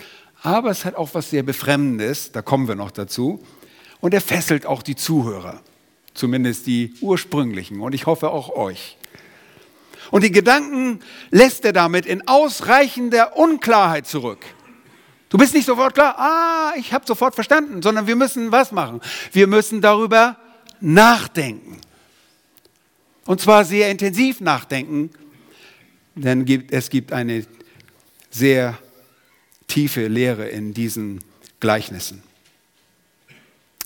[0.43, 3.43] aber es hat auch was sehr Befremdendes, da kommen wir noch dazu.
[3.99, 5.61] Und er fesselt auch die Zuhörer,
[6.13, 8.97] zumindest die ursprünglichen und ich hoffe auch euch.
[10.11, 14.45] Und die Gedanken lässt er damit in ausreichender Unklarheit zurück.
[15.29, 18.99] Du bist nicht sofort klar, ah, ich habe sofort verstanden, sondern wir müssen was machen?
[19.31, 20.37] Wir müssen darüber
[20.81, 21.79] nachdenken.
[23.25, 25.09] Und zwar sehr intensiv nachdenken,
[26.15, 27.45] denn es gibt eine
[28.29, 28.77] sehr
[29.67, 31.23] tiefe Lehre in diesen
[31.61, 32.23] Gleichnissen.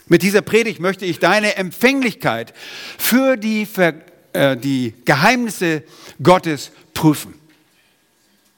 [0.08, 2.54] Mit dieser Predigt möchte ich deine Empfänglichkeit
[2.98, 3.68] für die,
[4.34, 5.84] äh, die Geheimnisse
[6.22, 7.34] Gottes prüfen.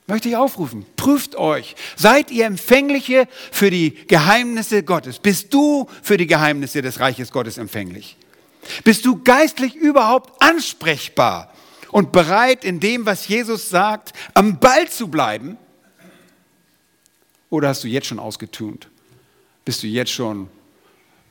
[0.08, 1.76] Möchte ich aufrufen, prüft euch.
[1.98, 5.20] Seid ihr empfängliche für die Geheimnisse Gottes?
[5.20, 8.16] Bist du für die Geheimnisse des Reiches Gottes empfänglich?
[8.86, 11.54] Bist du geistlich überhaupt ansprechbar
[11.92, 15.58] und bereit, in dem, was Jesus sagt, am Ball zu bleiben?
[17.50, 18.90] Oder hast du jetzt schon ausgetunt?
[19.66, 20.50] Bist du jetzt schon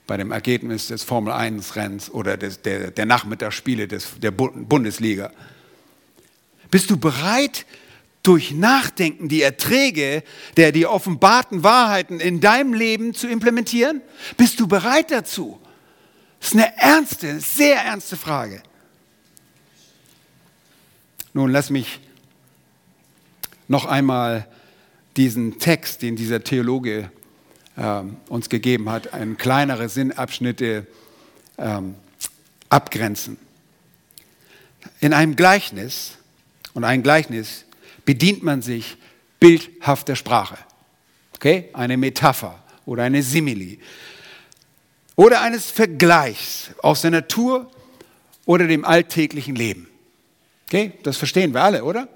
[0.06, 5.32] bei dem Ergebnis des Formel 1-Renns oder des, der, der Nachmittagsspiele des, der Bundesliga?
[6.70, 7.66] Bist du bereit,
[8.26, 10.24] durch Nachdenken die Erträge
[10.56, 14.02] der die offenbarten Wahrheiten in deinem Leben zu implementieren?
[14.36, 15.60] Bist du bereit dazu?
[16.40, 18.62] Das ist eine ernste, sehr ernste Frage.
[21.34, 22.00] Nun lass mich
[23.68, 24.48] noch einmal
[25.16, 27.10] diesen Text, den dieser Theologe
[27.76, 30.86] äh, uns gegeben hat, ein kleinere Sinnabschnitte
[31.58, 31.94] ähm,
[32.68, 33.38] abgrenzen.
[35.00, 36.16] In einem Gleichnis,
[36.76, 37.64] und ein Gleichnis
[38.04, 38.98] bedient man sich
[39.40, 40.58] bildhafter Sprache.
[41.34, 41.70] Okay?
[41.72, 43.78] Eine Metapher oder eine Simile.
[45.16, 47.70] Oder eines Vergleichs aus der Natur
[48.44, 49.88] oder dem alltäglichen Leben.
[50.68, 50.92] Okay?
[51.02, 52.08] Das verstehen wir alle, oder?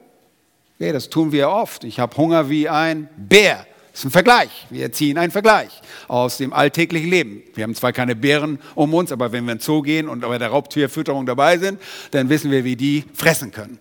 [0.79, 1.85] Okay, das tun wir oft.
[1.85, 3.67] Ich habe Hunger wie ein Bär.
[3.93, 4.67] Das ist ein Vergleich.
[4.69, 5.71] Wir ziehen einen Vergleich
[6.07, 7.43] aus dem alltäglichen Leben.
[7.55, 10.21] Wir haben zwar keine Bären um uns, aber wenn wir in den Zoo gehen und
[10.21, 13.79] bei der Raubtierfütterung dabei sind, dann wissen wir, wie die fressen können.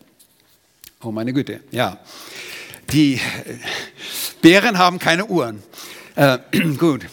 [1.01, 1.97] Oh meine Güte, ja.
[2.91, 3.19] Die äh,
[4.41, 5.63] Bären haben keine Uhren.
[6.15, 6.39] Äh,
[6.77, 7.05] gut.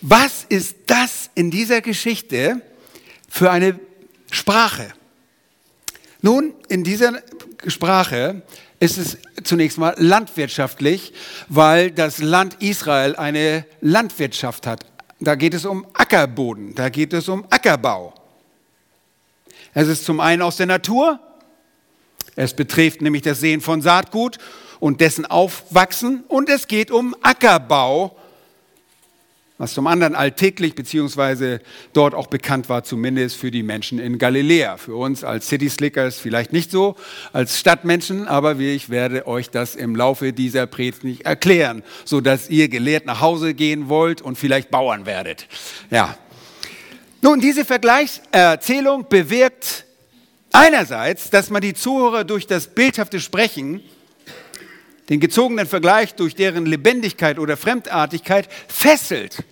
[0.00, 2.62] Was ist das in dieser Geschichte
[3.28, 3.78] für eine
[4.30, 4.94] Sprache?
[6.22, 7.20] Nun, in dieser
[7.66, 8.40] Sprache
[8.80, 11.12] ist es zunächst mal landwirtschaftlich,
[11.48, 14.86] weil das Land Israel eine Landwirtschaft hat.
[15.20, 18.14] Da geht es um Ackerboden, da geht es um Ackerbau.
[19.74, 21.20] Es ist zum einen aus der Natur,
[22.38, 24.38] es betrifft nämlich das Sehen von Saatgut
[24.78, 28.16] und dessen Aufwachsen und es geht um Ackerbau,
[29.58, 31.60] was zum anderen alltäglich beziehungsweise
[31.94, 34.76] dort auch bekannt war, zumindest für die Menschen in Galiläa.
[34.76, 36.94] Für uns als City Slickers vielleicht nicht so,
[37.32, 42.48] als Stadtmenschen, aber ich werde euch das im Laufe dieser Predigt nicht erklären, so dass
[42.48, 45.48] ihr gelehrt nach Hause gehen wollt und vielleicht Bauern werdet.
[45.90, 46.16] Ja.
[47.20, 49.87] Nun, diese Vergleichserzählung bewirkt
[50.52, 53.80] Einerseits, dass man die Zuhörer durch das bildhafte Sprechen,
[55.08, 59.44] den gezogenen Vergleich durch deren Lebendigkeit oder Fremdartigkeit fesselt.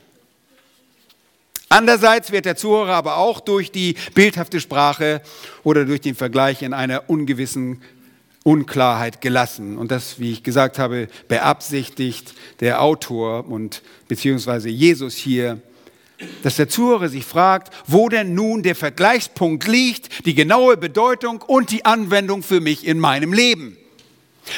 [1.69, 5.21] Andererseits wird der Zuhörer aber auch durch die bildhafte Sprache
[5.65, 7.83] oder durch den Vergleich in einer ungewissen
[8.45, 9.77] Unklarheit gelassen.
[9.77, 15.61] Und das, wie ich gesagt habe, beabsichtigt der Autor und beziehungsweise Jesus hier
[16.43, 21.71] dass der Zuhörer sich fragt, wo denn nun der Vergleichspunkt liegt, die genaue Bedeutung und
[21.71, 23.77] die Anwendung für mich in meinem Leben.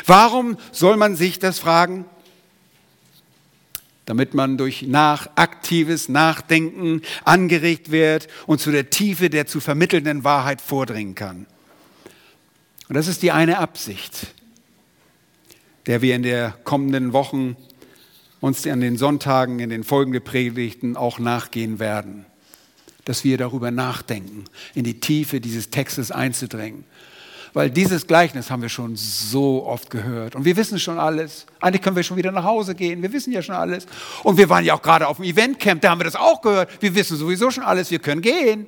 [0.07, 2.05] Warum soll man sich das fragen?
[4.05, 10.25] Damit man durch nach, aktives Nachdenken angeregt wird und zu der Tiefe der zu vermittelnden
[10.25, 11.47] Wahrheit vordringen kann.
[12.89, 14.29] Und das ist die eine Absicht,
[15.87, 17.57] der wir in der kommenden Wochen
[18.41, 22.27] uns an den Sonntagen in den folgenden Predigten auch nachgehen werden.
[23.05, 26.85] Dass wir darüber nachdenken, in die Tiefe dieses Textes einzudringen.
[27.55, 30.37] Weil dieses Gleichnis haben wir schon so oft gehört.
[30.37, 31.47] Und wir wissen schon alles.
[31.61, 33.03] Eigentlich können wir schon wieder nach Hause gehen.
[33.03, 33.87] Wir wissen ja schon alles.
[34.23, 36.71] Und wir waren ja auch gerade auf dem Eventcamp, da haben wir das auch gehört.
[36.83, 37.91] Wir wissen sowieso schon alles.
[37.91, 38.67] Wir können gehen.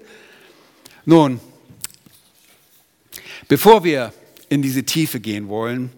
[1.04, 1.40] Nun,
[3.48, 4.12] bevor wir
[4.48, 5.92] in diese Tiefe gehen wollen,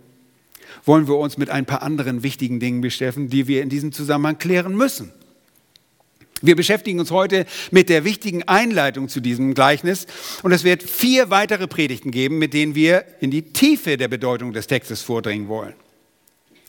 [0.85, 4.39] wollen wir uns mit ein paar anderen wichtigen Dingen beschäftigen, die wir in diesem Zusammenhang
[4.39, 5.13] klären müssen.
[6.45, 10.07] Wir beschäftigen uns heute mit der wichtigen Einleitung zu diesem Gleichnis
[10.43, 14.53] und es wird vier weitere Predigten geben, mit denen wir in die Tiefe der Bedeutung
[14.53, 15.75] des Textes vordringen wollen.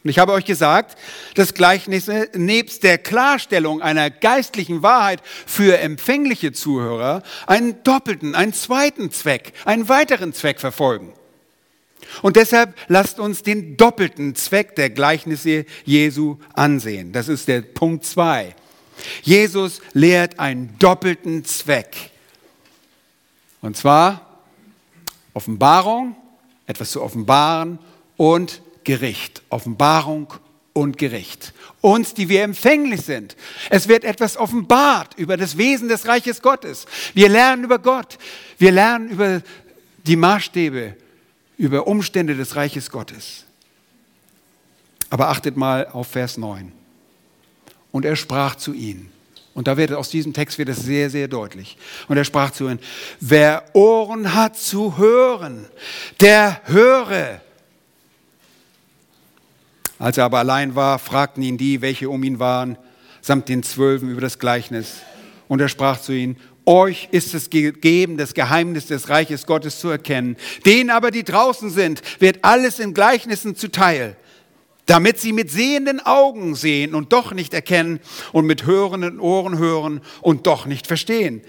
[0.04, 0.97] Und ich habe euch gesagt,
[1.34, 9.12] dass Gleichnisse nebst der Klarstellung einer geistlichen Wahrheit für empfängliche Zuhörer einen doppelten, einen zweiten
[9.12, 11.13] Zweck, einen weiteren Zweck verfolgen.
[12.22, 17.12] Und deshalb lasst uns den doppelten Zweck der Gleichnisse Jesu ansehen.
[17.12, 18.56] Das ist der Punkt zwei.
[19.24, 22.12] Jesus lehrt einen doppelten Zweck.
[23.62, 24.39] Und zwar
[25.34, 26.16] Offenbarung,
[26.68, 27.80] etwas zu offenbaren
[28.18, 29.42] und Gericht.
[29.50, 30.34] Offenbarung
[30.74, 31.54] und Gericht.
[31.82, 33.36] Uns, die wir empfänglich sind.
[33.70, 36.86] Es wird etwas offenbart über das Wesen des Reiches Gottes.
[37.13, 38.18] Wir lernen über Gott.
[38.58, 39.42] Wir lernen über
[40.06, 40.98] die Maßstäbe,
[41.58, 43.46] über Umstände des Reiches Gottes.
[45.10, 46.72] Aber achtet mal auf Vers 9.
[47.92, 49.12] Und er sprach zu ihnen.
[49.54, 51.78] Und da wird aus diesem Text wird es sehr, sehr deutlich.
[52.08, 52.80] Und er sprach zu ihnen,
[53.20, 55.68] wer Ohren hat zu hören,
[56.20, 57.39] der höre.
[60.00, 62.78] Als er aber allein war, fragten ihn die, welche um ihn waren,
[63.22, 65.02] samt den Zwölfen über das Gleichnis.
[65.48, 69.89] Und er sprach zu ihnen, euch ist es gegeben, das Geheimnis des Reiches Gottes zu
[69.89, 70.38] erkennen.
[70.65, 74.15] Denen aber, die draußen sind, wird alles in Gleichnissen zuteil
[74.86, 77.99] damit sie mit sehenden Augen sehen und doch nicht erkennen
[78.32, 81.41] und mit hörenden Ohren hören und doch nicht verstehen,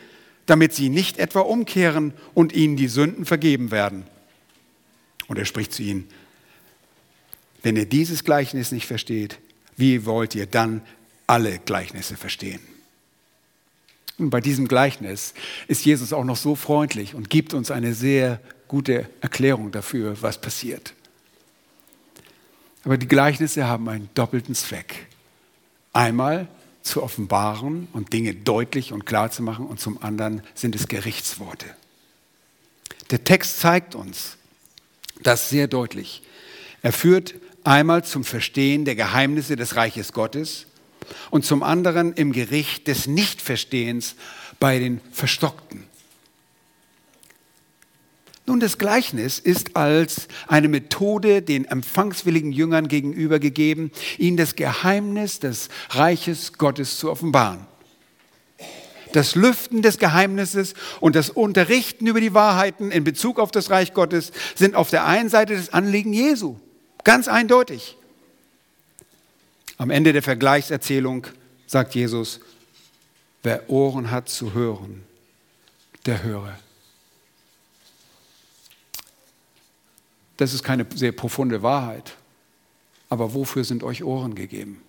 [0.47, 4.05] damit sie nicht etwa umkehren und ihnen die Sünden vergeben werden.
[5.27, 6.07] Und er spricht zu ihnen,
[7.63, 9.39] wenn ihr dieses Gleichnis nicht versteht,
[9.77, 10.83] wie wollt ihr dann
[11.27, 12.61] alle Gleichnisse verstehen?
[14.19, 15.35] Und bei diesem Gleichnis
[15.67, 20.41] ist Jesus auch noch so freundlich und gibt uns eine sehr gute Erklärung dafür, was
[20.41, 20.95] passiert.
[22.85, 25.07] Aber die Gleichnisse haben einen doppelten Zweck.
[25.93, 26.49] Einmal
[26.83, 31.67] zu offenbaren und Dinge deutlich und klar zu machen und zum anderen sind es Gerichtsworte.
[33.11, 34.37] Der Text zeigt uns
[35.23, 36.23] das sehr deutlich.
[36.83, 40.67] Er führt einmal zum Verstehen der Geheimnisse des Reiches Gottes
[41.31, 44.17] und zum anderen im Gericht des Nichtverstehens
[44.61, 45.85] bei den Verstockten.
[48.47, 55.39] Nun, das Gleichnis ist als eine Methode den empfangswilligen Jüngern gegenüber gegeben, ihnen das Geheimnis
[55.41, 57.67] des Reiches Gottes zu offenbaren.
[59.13, 63.95] Das Lüften des Geheimnisses und das Unterrichten über die Wahrheiten in Bezug auf das Reich
[63.95, 66.57] Gottes sind auf der einen Seite das Anliegen Jesu.
[67.05, 67.97] Ganz eindeutig.
[69.77, 71.27] Am Ende der Vergleichserzählung
[71.67, 72.41] sagt Jesus,
[73.43, 75.05] wer Ohren hat zu hören,
[76.07, 76.59] der höre.
[80.37, 82.17] Das ist keine sehr profunde Wahrheit.
[83.09, 84.83] Aber wofür sind euch Ohren gegeben?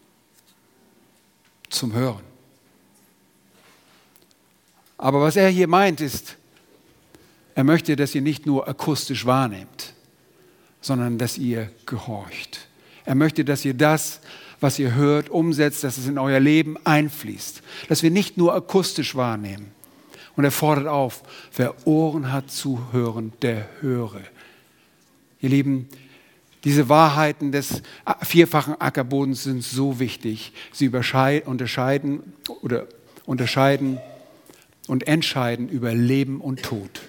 [1.69, 2.23] Zum Hören.
[4.97, 6.37] Aber was er hier meint ist,
[7.53, 9.93] er möchte, dass ihr nicht nur akustisch wahrnehmt,
[10.81, 12.67] sondern dass ihr gehorcht.
[13.05, 14.21] Er möchte, dass ihr das,
[14.59, 17.61] was ihr hört, umsetzt, dass es in euer Leben einfließt.
[17.89, 19.71] Dass wir nicht nur akustisch wahrnehmen.
[20.35, 21.23] Und er fordert auf,
[21.55, 24.21] wer Ohren hat zu hören, der höre.
[25.41, 25.87] Ihr Lieben,
[26.63, 27.83] diese Wahrheiten des
[28.23, 30.51] vierfachen Ackerbodens sind so wichtig.
[30.73, 32.87] Sie unterscheiden oder
[33.25, 33.99] unterscheiden
[34.87, 37.01] und entscheiden über Leben und Tod,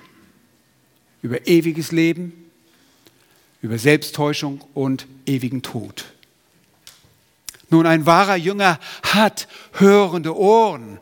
[1.22, 2.32] über ewiges Leben,
[3.62, 6.04] über Selbsttäuschung und ewigen Tod.
[7.68, 10.98] Nun, ein wahrer Jünger hat hörende Ohren.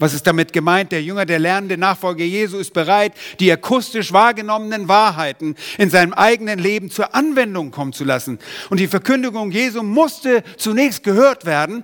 [0.00, 0.92] Was ist damit gemeint?
[0.92, 6.58] Der Jünger, der lernende Nachfolger Jesu ist bereit, die akustisch wahrgenommenen Wahrheiten in seinem eigenen
[6.58, 8.38] Leben zur Anwendung kommen zu lassen.
[8.70, 11.82] Und die Verkündigung Jesu musste zunächst gehört werden.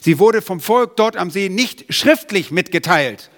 [0.00, 3.30] Sie wurde vom Volk dort am See nicht schriftlich mitgeteilt.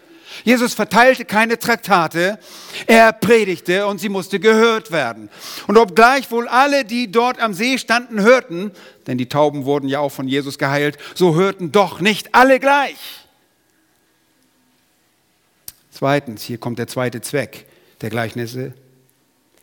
[0.42, 2.38] Jesus verteilte keine Traktate,
[2.87, 5.31] er predigte und sie musste gehört werden.
[5.66, 8.73] Und obgleich wohl alle, die dort am See standen, hörten,
[9.07, 12.97] denn die Tauben wurden ja auch von Jesus geheilt, so hörten doch nicht alle gleich.
[15.90, 17.66] Zweitens, hier kommt der zweite Zweck
[18.01, 18.75] der Gleichnisse.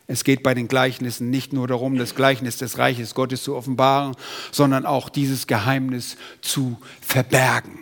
[0.07, 4.15] Es geht bei den Gleichnissen nicht nur darum, das Gleichnis des Reiches Gottes zu offenbaren,
[4.51, 7.80] sondern auch dieses Geheimnis zu verbergen.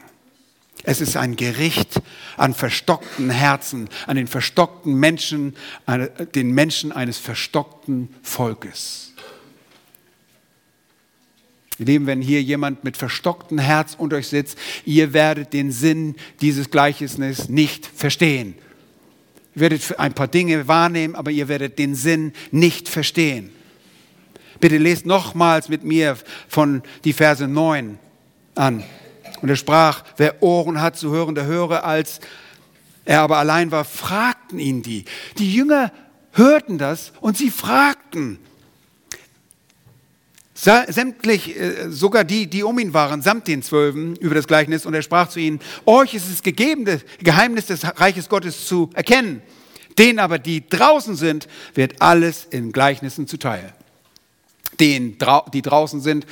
[0.89, 2.01] Es ist ein Gericht
[2.35, 5.55] an verstockten Herzen, an den verstockten Menschen,
[6.33, 9.13] den Menschen eines verstockten Volkes.
[11.77, 16.15] Ihr Lieben, wenn hier jemand mit verstocktem Herz unter euch sitzt, ihr werdet den Sinn
[16.41, 18.55] dieses Gleichnisses nicht verstehen.
[19.53, 23.51] Ihr werdet ein paar Dinge wahrnehmen, aber ihr werdet den Sinn nicht verstehen.
[24.59, 27.99] Bitte lest nochmals mit mir von die Verse 9
[28.55, 28.83] an.
[29.41, 32.19] Und er sprach, wer Ohren hat zu hören, der höre, als
[33.05, 35.05] er aber allein war, fragten ihn die.
[35.37, 35.91] Die Jünger
[36.33, 38.39] hörten das und sie fragten
[40.61, 44.85] sämtlich, äh, sogar die, die um ihn waren, samt den Zwölfen über das Gleichnis.
[44.85, 48.89] Und er sprach zu ihnen, euch ist es gegeben, das Geheimnis des Reiches Gottes zu
[48.93, 49.41] erkennen.
[49.97, 53.73] Denen aber, die draußen sind, wird alles in Gleichnissen zuteil.
[54.79, 55.17] Den,
[55.53, 56.25] die draußen sind,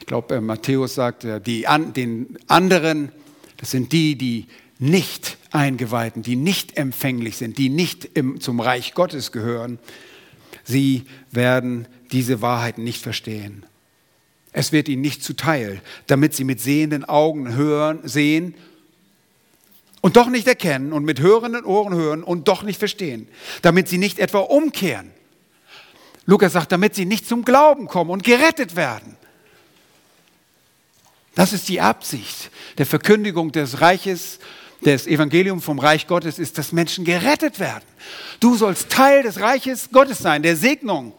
[0.00, 3.12] ich glaube, äh, Matthäus sagt, äh, die an, den anderen,
[3.58, 4.46] das sind die, die
[4.78, 9.78] nicht eingeweihten, die nicht empfänglich sind, die nicht im, zum Reich Gottes gehören.
[10.64, 13.64] Sie werden diese Wahrheiten nicht verstehen.
[14.52, 18.54] Es wird ihnen nicht zuteil, damit sie mit sehenden Augen hören, sehen
[20.00, 23.28] und doch nicht erkennen und mit hörenden Ohren hören und doch nicht verstehen,
[23.62, 25.10] damit sie nicht etwa umkehren.
[26.24, 29.16] Lukas sagt, damit sie nicht zum Glauben kommen und gerettet werden.
[31.34, 34.38] Das ist die Absicht der Verkündigung des Reiches,
[34.84, 37.84] des Evangeliums vom Reich Gottes ist, dass Menschen gerettet werden.
[38.40, 41.12] Du sollst Teil des Reiches Gottes sein, der Segnung.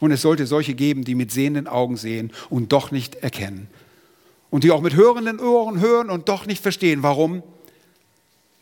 [0.00, 3.68] Und es sollte solche geben, die mit sehenden Augen sehen und doch nicht erkennen.
[4.50, 7.02] Und die auch mit hörenden Ohren hören und doch nicht verstehen.
[7.02, 7.42] Warum?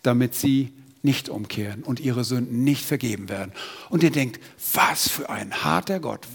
[0.03, 3.53] Damit sie nicht umkehren und ihre Sünden nicht vergeben werden.
[3.91, 4.41] Und ihr denkt,
[4.73, 6.27] was für ein harter Gott.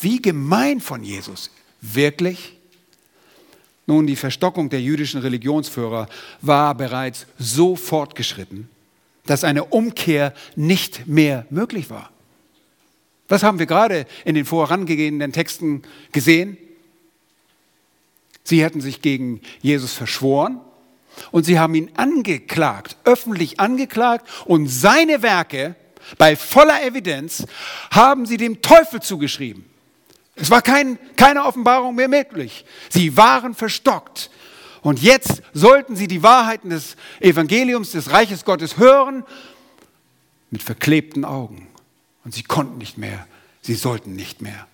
[0.00, 1.50] Wie gemein von Jesus.
[1.80, 2.54] Wirklich?
[3.86, 6.08] Nun, die Verstockung der jüdischen Religionsführer
[6.42, 8.68] war bereits so fortgeschritten,
[9.24, 12.10] dass eine Umkehr nicht mehr möglich war.
[13.28, 16.56] Was haben wir gerade in den vorangehenden Texten gesehen?
[18.42, 20.60] Sie hätten sich gegen Jesus verschworen
[21.30, 25.76] und sie haben ihn angeklagt, öffentlich angeklagt und seine Werke
[26.16, 27.44] bei voller Evidenz
[27.90, 29.64] haben sie dem Teufel zugeschrieben.
[30.40, 32.64] Es war kein, keine Offenbarung mehr möglich.
[32.88, 34.30] Sie waren verstockt.
[34.82, 39.24] Und jetzt sollten sie die Wahrheiten des Evangeliums des Reiches Gottes hören
[40.50, 41.68] mit verklebten Augen.
[42.24, 43.26] Und sie konnten nicht mehr,
[43.62, 44.66] sie sollten nicht mehr.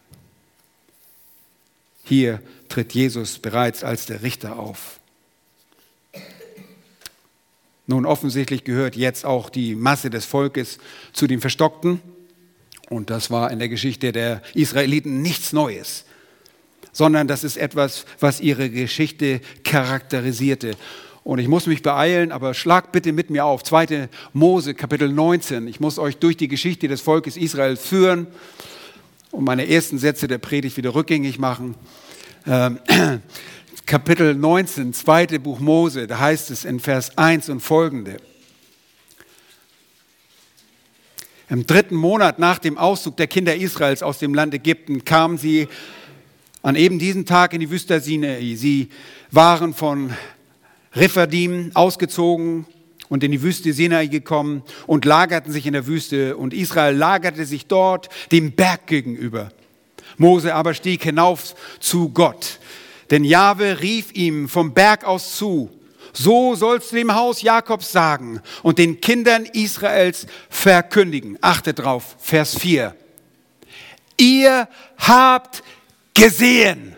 [2.04, 5.00] Hier tritt Jesus bereits als der Richter auf.
[7.86, 10.78] Nun, offensichtlich gehört jetzt auch die Masse des Volkes
[11.12, 12.00] zu den Verstockten.
[12.90, 16.04] Und das war in der Geschichte der Israeliten nichts Neues,
[16.92, 20.76] sondern das ist etwas, was ihre Geschichte charakterisierte.
[21.24, 23.64] Und ich muss mich beeilen, aber schlag bitte mit mir auf.
[23.64, 24.10] 2.
[24.34, 25.66] Mose, Kapitel 19.
[25.68, 28.26] Ich muss euch durch die Geschichte des Volkes Israel führen
[29.30, 31.76] und meine ersten Sätze der Predigt wieder rückgängig machen.
[32.46, 32.78] Ähm,
[33.86, 38.18] Kapitel 19, zweite Buch Mose, da heißt es in Vers 1 und folgende.
[41.50, 45.68] Im dritten Monat nach dem Auszug der Kinder Israels aus dem Land Ägypten kamen sie
[46.62, 48.54] an eben diesem Tag in die Wüste Sinai.
[48.56, 48.88] Sie
[49.30, 50.14] waren von
[50.94, 52.64] Rephadim ausgezogen
[53.10, 56.38] und in die Wüste Sinai gekommen und lagerten sich in der Wüste.
[56.38, 59.50] Und Israel lagerte sich dort dem Berg gegenüber.
[60.16, 62.58] Mose aber stieg hinauf zu Gott.
[63.10, 65.68] Denn Jahwe rief ihm vom Berg aus zu,
[66.14, 71.36] so sollst du dem Haus Jakobs sagen und den Kindern Israels verkündigen.
[71.42, 72.94] Achtet drauf, Vers 4.
[74.16, 75.62] Ihr habt
[76.14, 76.96] gesehen.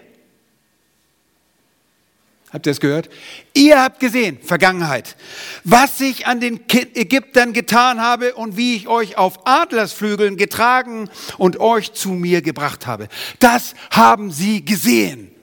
[2.52, 3.10] Habt ihr es gehört?
[3.54, 5.16] Ihr habt gesehen, Vergangenheit,
[5.64, 11.58] was ich an den Ägyptern getan habe und wie ich euch auf Adlersflügeln getragen und
[11.58, 13.08] euch zu mir gebracht habe.
[13.40, 15.35] Das haben sie gesehen.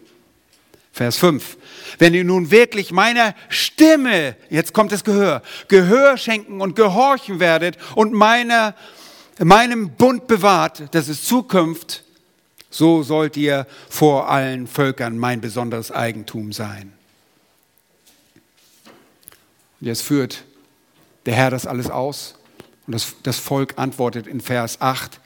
[0.94, 1.58] Vers 5.
[1.98, 7.78] Wenn ihr nun wirklich meiner Stimme, jetzt kommt das Gehör, Gehör schenken und gehorchen werdet
[7.96, 8.76] und meiner,
[9.40, 12.04] meinem Bund bewahrt, das ist Zukunft,
[12.70, 16.94] so sollt ihr vor allen Völkern mein besonderes Eigentum sein.
[19.82, 20.44] Und jetzt führt
[21.26, 22.36] der Herr das alles aus
[22.86, 25.20] und das, das Volk antwortet in Vers 8.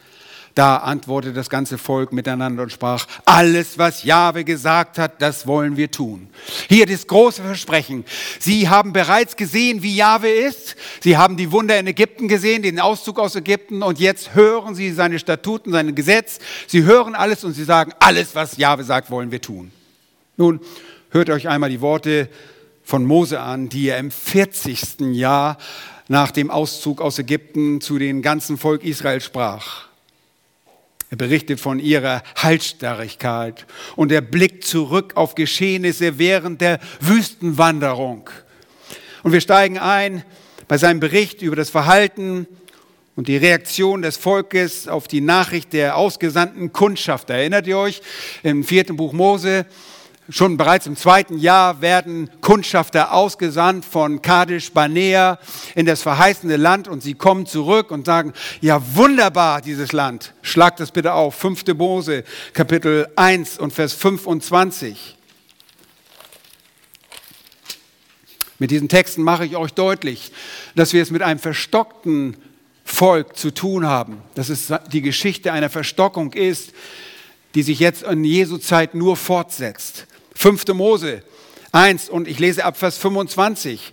[0.58, 5.78] Da antwortete das ganze Volk miteinander und sprach, alles, was Jahwe gesagt hat, das wollen
[5.78, 6.30] wir tun.
[6.68, 8.05] Hier das große Versprechen.
[8.39, 10.76] Sie haben bereits gesehen, wie Jahwe ist.
[10.99, 14.93] Sie haben die Wunder in Ägypten gesehen, den Auszug aus Ägypten und jetzt hören sie
[14.93, 16.39] seine Statuten, sein Gesetz.
[16.66, 19.72] Sie hören alles und sie sagen, alles, was Jahwe sagt, wollen wir tun.
[20.38, 20.60] Nun,
[21.12, 22.30] hört euch einmal die Worte
[22.84, 25.01] von Mose an, die er im 40.
[25.14, 25.60] Jahr
[26.08, 29.86] nach dem Auszug aus Ägypten zu dem ganzen Volk Israel sprach.
[31.10, 38.30] Er berichtet von ihrer Halsstarrigkeit und er blickt zurück auf Geschehnisse während der Wüstenwanderung.
[39.24, 40.24] Und wir steigen ein
[40.68, 42.45] bei seinem Bericht über das Verhalten
[43.16, 47.30] und die Reaktion des Volkes auf die Nachricht der ausgesandten Kundschaft.
[47.30, 48.01] Erinnert ihr euch
[48.43, 49.66] im vierten Buch Mose?
[50.30, 55.39] Schon bereits im zweiten Jahr werden Kundschafter ausgesandt von Kadesh Barnea
[55.73, 60.34] in das verheißene Land und sie kommen zurück und sagen, ja wunderbar dieses Land.
[60.41, 61.36] Schlagt das bitte auf.
[61.36, 61.65] 5.
[61.78, 65.15] Mose, Kapitel 1 und Vers 25.
[68.59, 70.34] Mit diesen Texten mache ich euch deutlich,
[70.75, 72.36] dass wir es mit einem verstockten
[72.84, 76.73] Volk zu tun haben, dass es die Geschichte einer Verstockung ist,
[77.55, 80.05] die sich jetzt in Jesu Zeit nur fortsetzt.
[80.38, 80.67] 5.
[80.75, 81.23] Mose
[81.71, 83.91] 1 und ich lese ab Vers 25.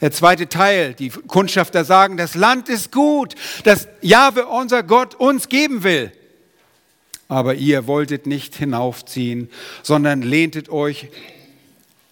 [0.00, 3.34] Der zweite Teil, die Kundschafter sagen, das Land ist gut,
[3.64, 6.12] das Jahwe, unser Gott, uns geben will.
[7.28, 9.50] Aber ihr wolltet nicht hinaufziehen,
[9.82, 11.08] sondern lehntet euch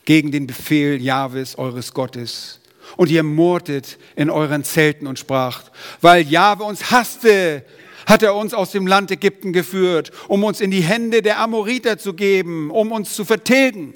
[0.04, 2.60] gegen den Befehl Jahwes, eures Gottes.
[2.96, 5.70] Und ihr murrtet in euren Zelten und spracht,
[6.00, 7.64] weil Jahwe uns hasste,
[8.09, 11.98] hat er uns aus dem Land Ägypten geführt, um uns in die Hände der Amoriter
[11.98, 13.94] zu geben, um uns zu vertilgen.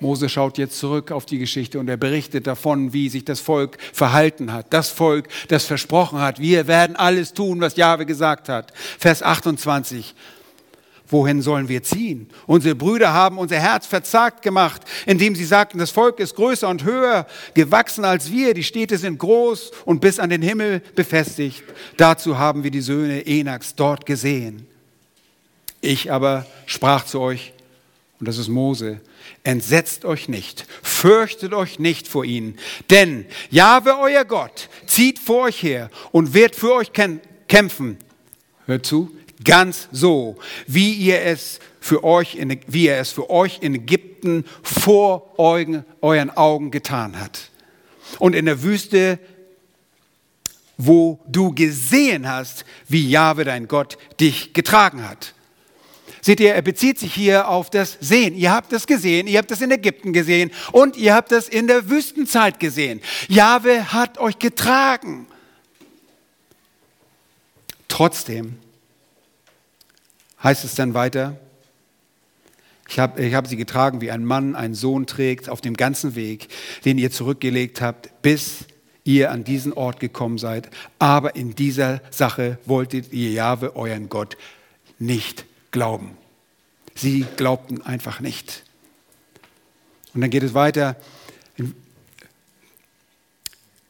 [0.00, 3.78] Mose schaut jetzt zurück auf die Geschichte und er berichtet davon, wie sich das Volk
[3.92, 4.66] verhalten hat.
[4.70, 8.72] Das Volk, das versprochen hat, wir werden alles tun, was Jahwe gesagt hat.
[8.98, 10.14] Vers 28.
[11.10, 12.28] Wohin sollen wir ziehen?
[12.46, 16.84] Unsere Brüder haben unser Herz verzagt gemacht, indem sie sagten, das Volk ist größer und
[16.84, 21.62] höher gewachsen als wir, die Städte sind groß und bis an den Himmel befestigt.
[21.96, 24.66] Dazu haben wir die Söhne Enaks dort gesehen.
[25.80, 27.54] Ich aber sprach zu euch,
[28.20, 29.00] und das ist Mose,
[29.44, 32.58] entsetzt euch nicht, fürchtet euch nicht vor ihnen,
[32.90, 37.96] denn Jahwe euer Gott zieht vor euch her und wird für euch kämpfen.
[38.66, 39.10] Hört zu,
[39.44, 40.36] ganz so,
[40.66, 45.84] wie ihr es für euch, in, wie er es für euch in Ägypten vor euren,
[46.00, 47.50] euren Augen getan hat.
[48.18, 49.18] Und in der Wüste,
[50.76, 55.34] wo du gesehen hast, wie Jahwe dein Gott dich getragen hat.
[56.20, 58.34] Seht ihr, er bezieht sich hier auf das Sehen.
[58.34, 61.66] Ihr habt das gesehen, ihr habt das in Ägypten gesehen und ihr habt das in
[61.66, 63.00] der Wüstenzeit gesehen.
[63.28, 65.26] Jahwe hat euch getragen.
[67.88, 68.58] Trotzdem
[70.42, 71.36] heißt es dann weiter,
[72.88, 76.14] ich habe ich hab sie getragen, wie ein Mann einen Sohn trägt, auf dem ganzen
[76.14, 76.48] Weg,
[76.84, 78.64] den ihr zurückgelegt habt, bis
[79.04, 80.70] ihr an diesen Ort gekommen seid.
[80.98, 84.36] Aber in dieser Sache wolltet ihr Jahwe, euren Gott,
[84.98, 86.16] nicht glauben.
[86.94, 88.64] Sie glaubten einfach nicht.
[90.14, 90.96] Und dann geht es weiter.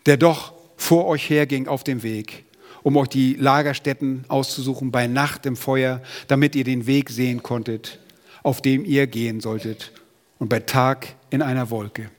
[0.06, 2.44] Der doch vor euch herging auf dem Weg,
[2.82, 7.98] um euch die Lagerstätten auszusuchen bei Nacht im Feuer, damit ihr den Weg sehen konntet,
[8.42, 9.92] auf dem ihr gehen solltet,
[10.38, 12.10] und bei Tag in einer Wolke.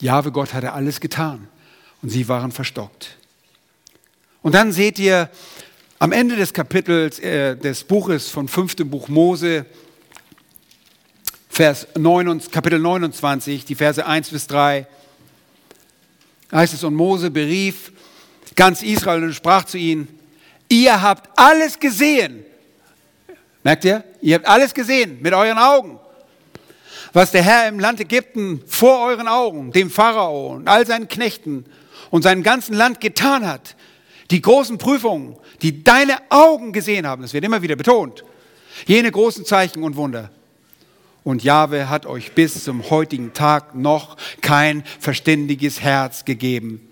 [0.00, 1.48] Jahwe Gott hatte alles getan
[2.02, 3.16] und sie waren verstockt.
[4.42, 5.28] Und dann seht ihr
[5.98, 8.76] am Ende des Kapitels äh, des Buches von 5.
[8.84, 9.66] Buch Mose,
[11.48, 14.86] Vers 9, Kapitel 29, die Verse 1 bis 3,
[16.52, 17.92] heißt es, und Mose berief
[18.56, 20.08] ganz Israel und sprach zu ihnen,
[20.68, 22.44] ihr habt alles gesehen.
[23.62, 24.02] Merkt ihr?
[24.20, 25.98] Ihr habt alles gesehen mit euren Augen.
[27.12, 31.64] Was der Herr im Land Ägypten vor euren Augen, dem Pharao und all seinen Knechten
[32.10, 33.76] und seinem ganzen Land getan hat.
[34.30, 38.24] Die großen Prüfungen, die deine Augen gesehen haben, das wird immer wieder betont.
[38.86, 40.30] Jene großen Zeichen und Wunder.
[41.24, 46.85] Und Jahwe hat euch bis zum heutigen Tag noch kein verständiges Herz gegeben.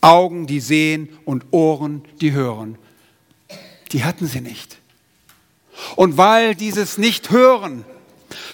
[0.00, 2.78] Augen, die sehen und Ohren, die hören.
[3.92, 4.78] Die hatten sie nicht.
[5.96, 7.84] Und weil dieses Nicht-Hören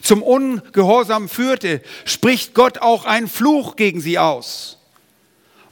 [0.02, 4.78] zum Ungehorsam führte, spricht Gott auch einen Fluch gegen sie aus.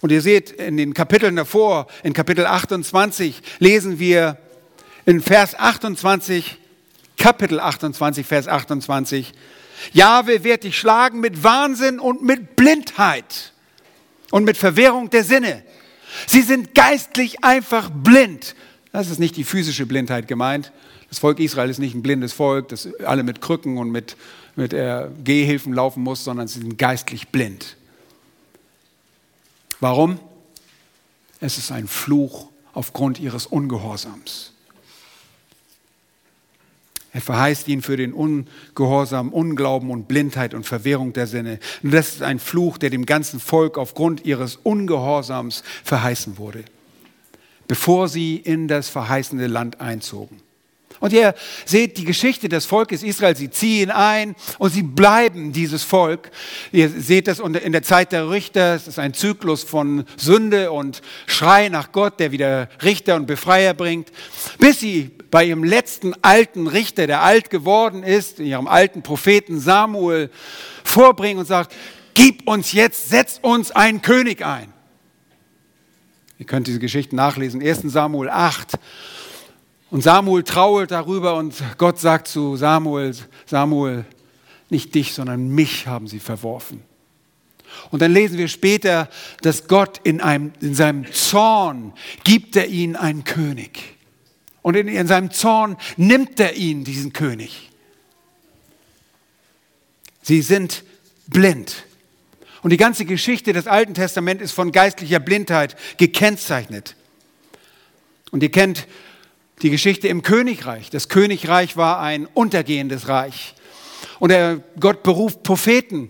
[0.01, 4.39] Und ihr seht in den Kapiteln davor, in Kapitel 28, lesen wir
[5.07, 6.59] in Vers 28,
[7.17, 9.33] Kapitel 28, Vers 28,
[9.93, 13.52] Jahwe wird dich schlagen mit Wahnsinn und mit Blindheit
[14.33, 15.63] und mit Verwirrung der Sinne.
[16.27, 18.57] Sie sind geistlich einfach blind.
[18.91, 20.73] Das ist nicht die physische Blindheit gemeint.
[21.09, 24.17] Das Volk Israel ist nicht ein blindes Volk, das alle mit Krücken und mit,
[24.57, 27.77] mit äh, Gehhilfen laufen muss, sondern sie sind geistlich blind.
[29.81, 30.19] Warum?
[31.39, 34.55] Es ist ein Fluch aufgrund ihres Ungehorsams.
[37.15, 41.59] Er verheißt ihn für den Ungehorsam, Unglauben und Blindheit und Verwirrung der Sinne.
[41.83, 46.65] Und das ist ein Fluch, der dem ganzen Volk aufgrund ihres Ungehorsams verheißen wurde,
[47.69, 50.41] bevor sie in das verheißene Land einzogen.
[51.01, 51.35] Und ihr
[51.65, 53.37] seht die Geschichte des Volkes Israel.
[53.37, 56.31] Sie ziehen ein und sie bleiben dieses Volk.
[56.71, 58.77] Ihr seht das in der Zeit der Richter.
[58.77, 63.75] Es ist ein Zyklus von Sünde und Schrei nach Gott, der wieder Richter und Befreier
[63.75, 64.13] bringt.
[64.61, 70.31] Bis sie bei ihrem letzten alten Richter, der alt geworden ist, ihrem alten Propheten Samuel
[70.85, 71.75] vorbringen und sagt,
[72.13, 74.71] gib uns jetzt, setz uns einen König ein.
[76.39, 77.63] Ihr könnt diese Geschichte nachlesen.
[77.63, 77.81] 1.
[77.85, 78.75] Samuel 8.
[79.91, 83.17] Und Samuel trauert darüber und Gott sagt zu Samuel,
[83.47, 84.05] Samuel,
[84.69, 86.83] nicht dich, sondern mich haben sie verworfen.
[87.91, 89.09] Und dann lesen wir später,
[89.41, 93.97] dass Gott in, einem, in seinem Zorn gibt er ihnen einen König.
[94.63, 97.71] Und in, in seinem Zorn nimmt er ihnen diesen König.
[100.23, 100.85] Sie sind
[101.27, 101.85] blind.
[102.63, 106.95] Und die ganze Geschichte des Alten Testaments ist von geistlicher Blindheit gekennzeichnet.
[108.31, 108.87] Und ihr kennt
[109.63, 110.91] die Geschichte im Königreich.
[110.91, 113.55] Das Königreich war ein untergehendes Reich.
[114.21, 116.09] Und der Gott beruft Propheten.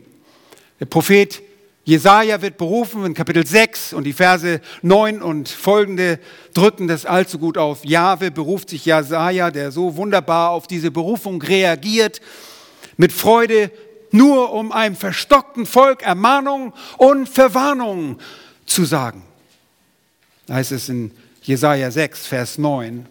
[0.79, 1.43] Der Prophet
[1.85, 6.21] Jesaja wird berufen in Kapitel 6 und die Verse 9 und folgende
[6.55, 7.85] drücken das allzu gut auf.
[7.85, 12.21] Jahwe beruft sich Jesaja, der so wunderbar auf diese Berufung reagiert,
[12.97, 13.73] mit Freude,
[14.13, 18.19] nur um einem verstockten Volk Ermahnung und Verwarnung
[18.65, 19.25] zu sagen.
[20.47, 21.11] Da heißt es in
[21.43, 23.07] Jesaja 6, Vers 9.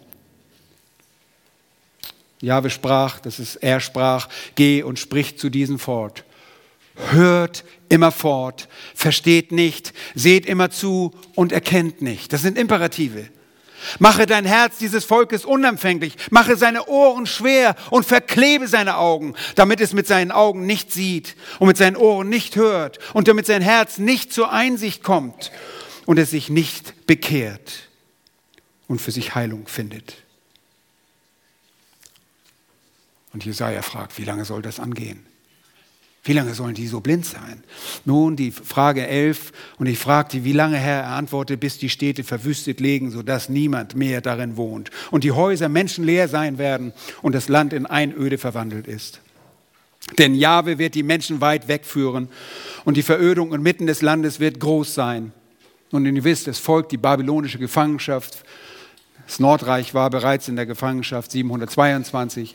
[2.40, 6.24] Jahwe sprach, das ist er sprach, geh und sprich zu diesen fort.
[6.94, 12.32] Hört immer fort, versteht nicht, seht immer zu und erkennt nicht.
[12.32, 13.28] Das sind Imperative.
[13.98, 19.80] Mache dein Herz dieses Volkes unempfänglich, mache seine Ohren schwer und verklebe seine Augen, damit
[19.80, 23.62] es mit seinen Augen nicht sieht und mit seinen Ohren nicht hört und damit sein
[23.62, 25.50] Herz nicht zur Einsicht kommt
[26.06, 27.88] und es sich nicht bekehrt
[28.86, 30.16] und für sich Heilung findet.
[33.32, 35.26] Und Jesaja fragt, wie lange soll das angehen?
[36.24, 37.64] Wie lange sollen die so blind sein?
[38.04, 42.22] Nun, die Frage 11, und ich fragte, wie lange, Herr, er antwortete, bis die Städte
[42.22, 46.92] verwüstet liegen, sodass niemand mehr darin wohnt und die Häuser menschenleer sein werden
[47.22, 49.20] und das Land in Einöde verwandelt ist.
[50.18, 52.28] Denn Jahwe wird die Menschen weit wegführen
[52.84, 55.32] und die Verödung inmitten des Landes wird groß sein.
[55.90, 58.44] Und ihr wisst, es folgt die babylonische Gefangenschaft.
[59.26, 62.54] Das Nordreich war bereits in der Gefangenschaft 722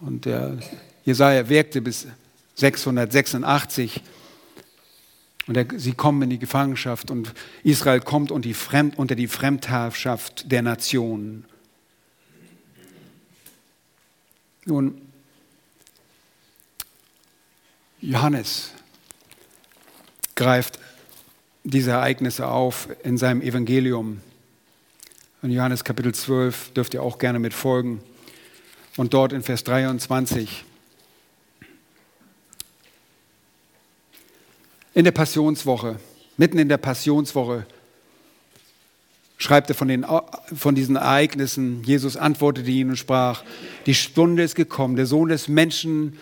[0.00, 0.58] und der
[1.04, 2.06] Jesaja wirkte bis
[2.58, 4.02] 686.
[5.46, 7.32] Und er, sie kommen in die Gefangenschaft und
[7.64, 11.46] Israel kommt unter die, Fremd, unter die Fremdherrschaft der Nationen.
[14.66, 15.00] Nun,
[18.00, 18.72] Johannes
[20.34, 20.78] greift
[21.64, 24.20] diese Ereignisse auf in seinem Evangelium.
[25.42, 28.00] In Johannes Kapitel 12 dürft ihr auch gerne mitfolgen.
[28.96, 30.64] Und dort in Vers 23
[34.94, 35.96] in der Passionswoche,
[36.36, 37.66] mitten in der Passionswoche,
[39.38, 40.04] schreibt er von, den,
[40.54, 41.84] von diesen Ereignissen.
[41.84, 43.44] Jesus antwortete ihnen und sprach,
[43.86, 46.18] die Stunde ist gekommen, der Sohn des Menschen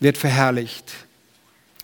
[0.00, 0.92] wird verherrlicht.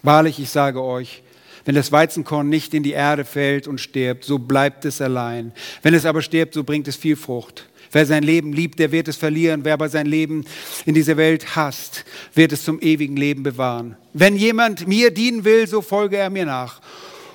[0.02, 1.22] Wahrlich, ich sage euch,
[1.64, 5.52] wenn das Weizenkorn nicht in die Erde fällt und stirbt, so bleibt es allein.
[5.82, 7.68] Wenn es aber stirbt, so bringt es viel Frucht.
[7.92, 9.64] Wer sein Leben liebt, der wird es verlieren.
[9.64, 10.44] Wer aber sein Leben
[10.86, 13.96] in dieser Welt hasst, wird es zum ewigen Leben bewahren.
[14.14, 16.80] Wenn jemand mir dienen will, so folge er mir nach.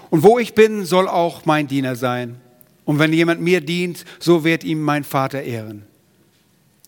[0.10, 2.38] Und wo ich bin, soll auch mein Diener sein.
[2.86, 5.84] Und wenn jemand mir dient, so wird ihm mein Vater ehren.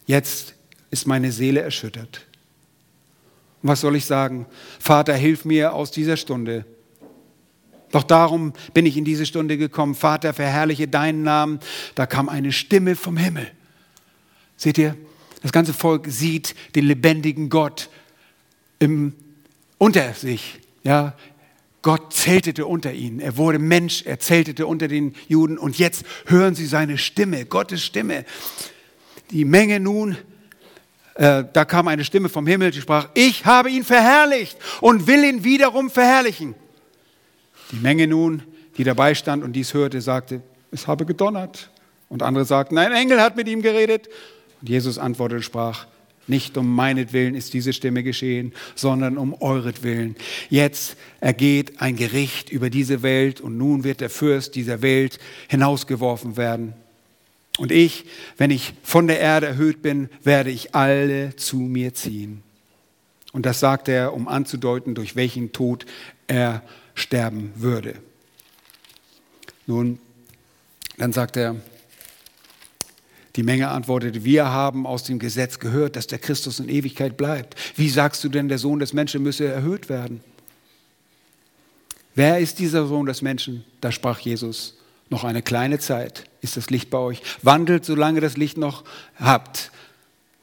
[0.07, 0.55] Jetzt
[0.89, 2.25] ist meine Seele erschüttert.
[3.61, 4.47] Und was soll ich sagen?
[4.79, 6.65] Vater, hilf mir aus dieser Stunde.
[7.91, 9.93] Doch darum bin ich in diese Stunde gekommen.
[9.93, 11.59] Vater, verherrliche deinen Namen.
[11.93, 13.51] Da kam eine Stimme vom Himmel.
[14.59, 14.97] Seht ihr,
[15.41, 17.89] das ganze Volk sieht den lebendigen Gott
[18.79, 19.15] im,
[19.77, 20.59] unter sich.
[20.83, 21.15] Ja,
[21.81, 23.21] Gott zeltete unter ihnen.
[23.21, 25.57] Er wurde Mensch, er zeltete unter den Juden.
[25.57, 28.25] Und jetzt hören sie seine Stimme, Gottes Stimme.
[29.31, 30.17] Die Menge nun,
[31.13, 35.23] äh, da kam eine Stimme vom Himmel, die sprach, ich habe ihn verherrlicht und will
[35.23, 36.53] ihn wiederum verherrlichen.
[37.71, 38.43] Die Menge nun,
[38.75, 40.41] die dabei stand und dies hörte, sagte,
[40.71, 41.69] es habe gedonnert.
[42.09, 44.09] Und andere sagten, ein Engel hat mit ihm geredet.
[44.61, 45.87] Und Jesus antwortete und sprach,
[46.29, 50.15] nicht um meinetwillen ist diese Stimme geschehen, sondern um euretwillen.
[50.49, 56.37] Jetzt ergeht ein Gericht über diese Welt und nun wird der Fürst dieser Welt hinausgeworfen
[56.37, 56.73] werden.
[57.57, 58.05] Und ich,
[58.37, 62.43] wenn ich von der Erde erhöht bin, werde ich alle zu mir ziehen.
[63.33, 65.85] Und das sagt er, um anzudeuten, durch welchen Tod
[66.27, 67.95] er sterben würde.
[69.67, 69.99] Nun,
[70.97, 71.55] dann sagt er,
[73.35, 77.55] die Menge antwortete, wir haben aus dem Gesetz gehört, dass der Christus in Ewigkeit bleibt.
[77.75, 80.21] Wie sagst du denn, der Sohn des Menschen müsse erhöht werden?
[82.15, 83.63] Wer ist dieser Sohn des Menschen?
[83.81, 84.77] Da sprach Jesus,
[85.09, 87.21] noch eine kleine Zeit ist das Licht bei euch.
[87.41, 88.83] Wandelt, solange das Licht noch
[89.15, 89.71] habt,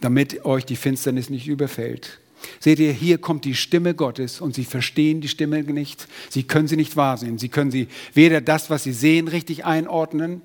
[0.00, 2.20] damit euch die Finsternis nicht überfällt.
[2.60, 6.06] Seht ihr, hier kommt die Stimme Gottes und sie verstehen die Stimme nicht.
[6.30, 7.38] Sie können sie nicht wahrnehmen.
[7.38, 10.42] Sie können sie weder das, was sie sehen, richtig einordnen,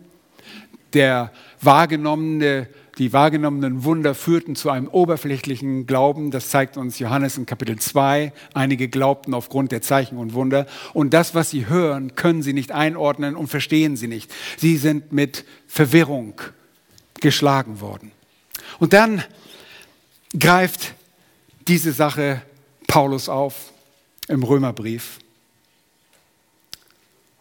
[0.93, 1.31] der
[1.61, 2.67] wahrgenommene,
[2.97, 6.31] die wahrgenommenen Wunder führten zu einem oberflächlichen Glauben.
[6.31, 8.33] Das zeigt uns Johannes in Kapitel 2.
[8.53, 10.67] Einige glaubten aufgrund der Zeichen und Wunder.
[10.93, 14.31] Und das, was sie hören, können sie nicht einordnen und verstehen sie nicht.
[14.57, 16.41] Sie sind mit Verwirrung
[17.21, 18.11] geschlagen worden.
[18.79, 19.23] Und dann
[20.37, 20.93] greift
[21.67, 22.41] diese Sache
[22.87, 23.71] Paulus auf
[24.27, 25.19] im Römerbrief.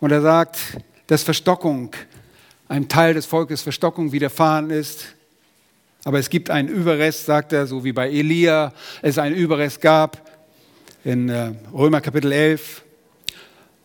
[0.01, 0.59] Und er sagt,
[1.07, 1.93] dass Verstockung
[2.71, 5.15] einem Teil des Volkes Verstockung widerfahren ist,
[6.05, 10.31] Aber es gibt einen Überrest, sagt er, so wie bei Elia es einen Überrest gab
[11.05, 12.83] in äh, Römer Kapitel 11.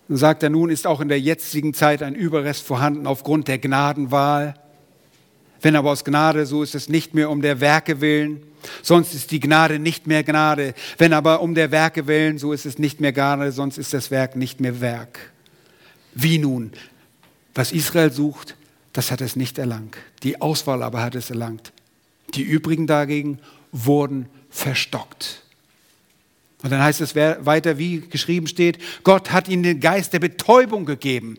[0.07, 3.57] Dann sagt er, nun ist auch in der jetzigen Zeit ein Überrest vorhanden aufgrund der
[3.57, 4.55] Gnadenwahl.
[5.61, 8.43] Wenn aber aus Gnade, so ist es nicht mehr um der Werke willen.
[8.81, 10.73] Sonst ist die Gnade nicht mehr Gnade.
[10.97, 14.09] Wenn aber um der Werke willen, so ist es nicht mehr Gnade, sonst ist das
[14.09, 15.31] Werk nicht mehr Werk.
[16.13, 16.71] Wie nun?
[17.53, 18.55] Was Israel sucht,
[18.95, 19.97] das hat es nicht erlangt.
[20.23, 21.73] Die Auswahl aber hat es erlangt.
[22.33, 23.39] Die übrigen dagegen
[23.73, 25.43] wurden verstockt.
[26.63, 30.85] Und dann heißt es weiter, wie geschrieben steht, Gott hat ihnen den Geist der Betäubung
[30.85, 31.37] gegeben.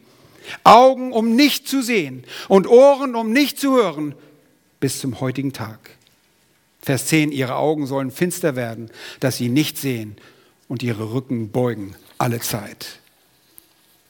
[0.64, 4.14] Augen, um nicht zu sehen und Ohren, um nicht zu hören,
[4.78, 5.78] bis zum heutigen Tag.
[6.82, 10.16] Vers 10, ihre Augen sollen finster werden, dass sie nicht sehen
[10.68, 13.00] und ihre Rücken beugen alle Zeit.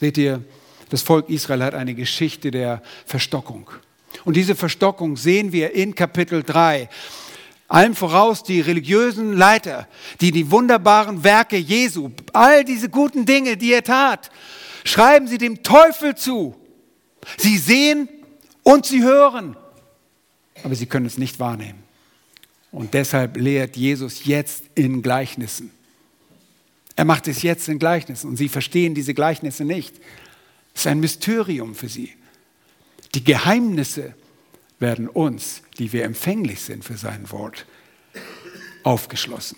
[0.00, 0.42] Seht ihr,
[0.88, 3.68] das Volk Israel hat eine Geschichte der Verstockung.
[4.24, 6.88] Und diese Verstockung sehen wir in Kapitel 3.
[7.68, 9.88] Allem voraus die religiösen Leiter,
[10.20, 14.30] die die wunderbaren Werke Jesu, all diese guten Dinge, die er tat,
[14.84, 16.54] schreiben sie dem Teufel zu.
[17.36, 18.08] Sie sehen
[18.62, 19.56] und sie hören,
[20.62, 21.82] aber sie können es nicht wahrnehmen.
[22.70, 25.70] Und deshalb lehrt Jesus jetzt in Gleichnissen.
[26.94, 29.94] Er macht es jetzt in Gleichnissen und sie verstehen diese Gleichnisse nicht.
[30.76, 32.12] Es ist ein Mysterium für sie.
[33.14, 34.14] Die Geheimnisse
[34.78, 37.64] werden uns, die wir empfänglich sind für sein Wort,
[38.82, 39.56] aufgeschlossen.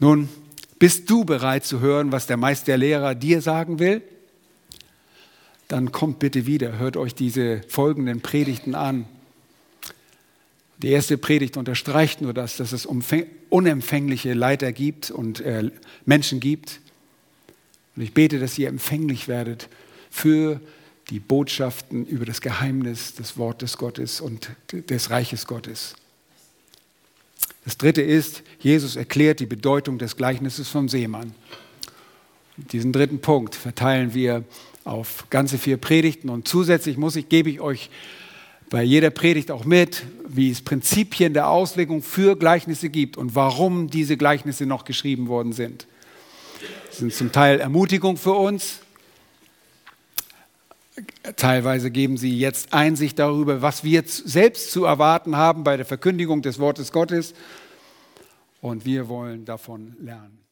[0.00, 0.28] Nun,
[0.80, 4.02] bist du bereit zu hören, was der Meisterlehrer dir sagen will?
[5.68, 9.06] Dann kommt bitte wieder, hört euch diese folgenden Predigten an.
[10.78, 15.70] Die erste Predigt unterstreicht nur das, dass es unempfängliche Leiter gibt und äh,
[16.04, 16.80] Menschen gibt,
[17.96, 19.68] und ich bete, dass ihr empfänglich werdet
[20.10, 20.60] für
[21.10, 25.94] die Botschaften über das Geheimnis des Wortes Gottes und des Reiches Gottes.
[27.64, 31.32] Das dritte ist, Jesus erklärt die Bedeutung des Gleichnisses vom Seemann.
[32.56, 34.44] Diesen dritten Punkt verteilen wir
[34.84, 37.90] auf ganze vier Predigten und zusätzlich muss ich, gebe ich euch
[38.68, 43.90] bei jeder Predigt auch mit, wie es Prinzipien der Auslegung für Gleichnisse gibt und warum
[43.90, 45.86] diese Gleichnisse noch geschrieben worden sind
[46.90, 48.80] sind zum Teil Ermutigung für uns.
[51.36, 56.40] Teilweise geben sie jetzt Einsicht darüber, was wir selbst zu erwarten haben bei der Verkündigung
[56.40, 57.34] des Wortes Gottes.
[58.60, 60.45] Und wir wollen davon lernen.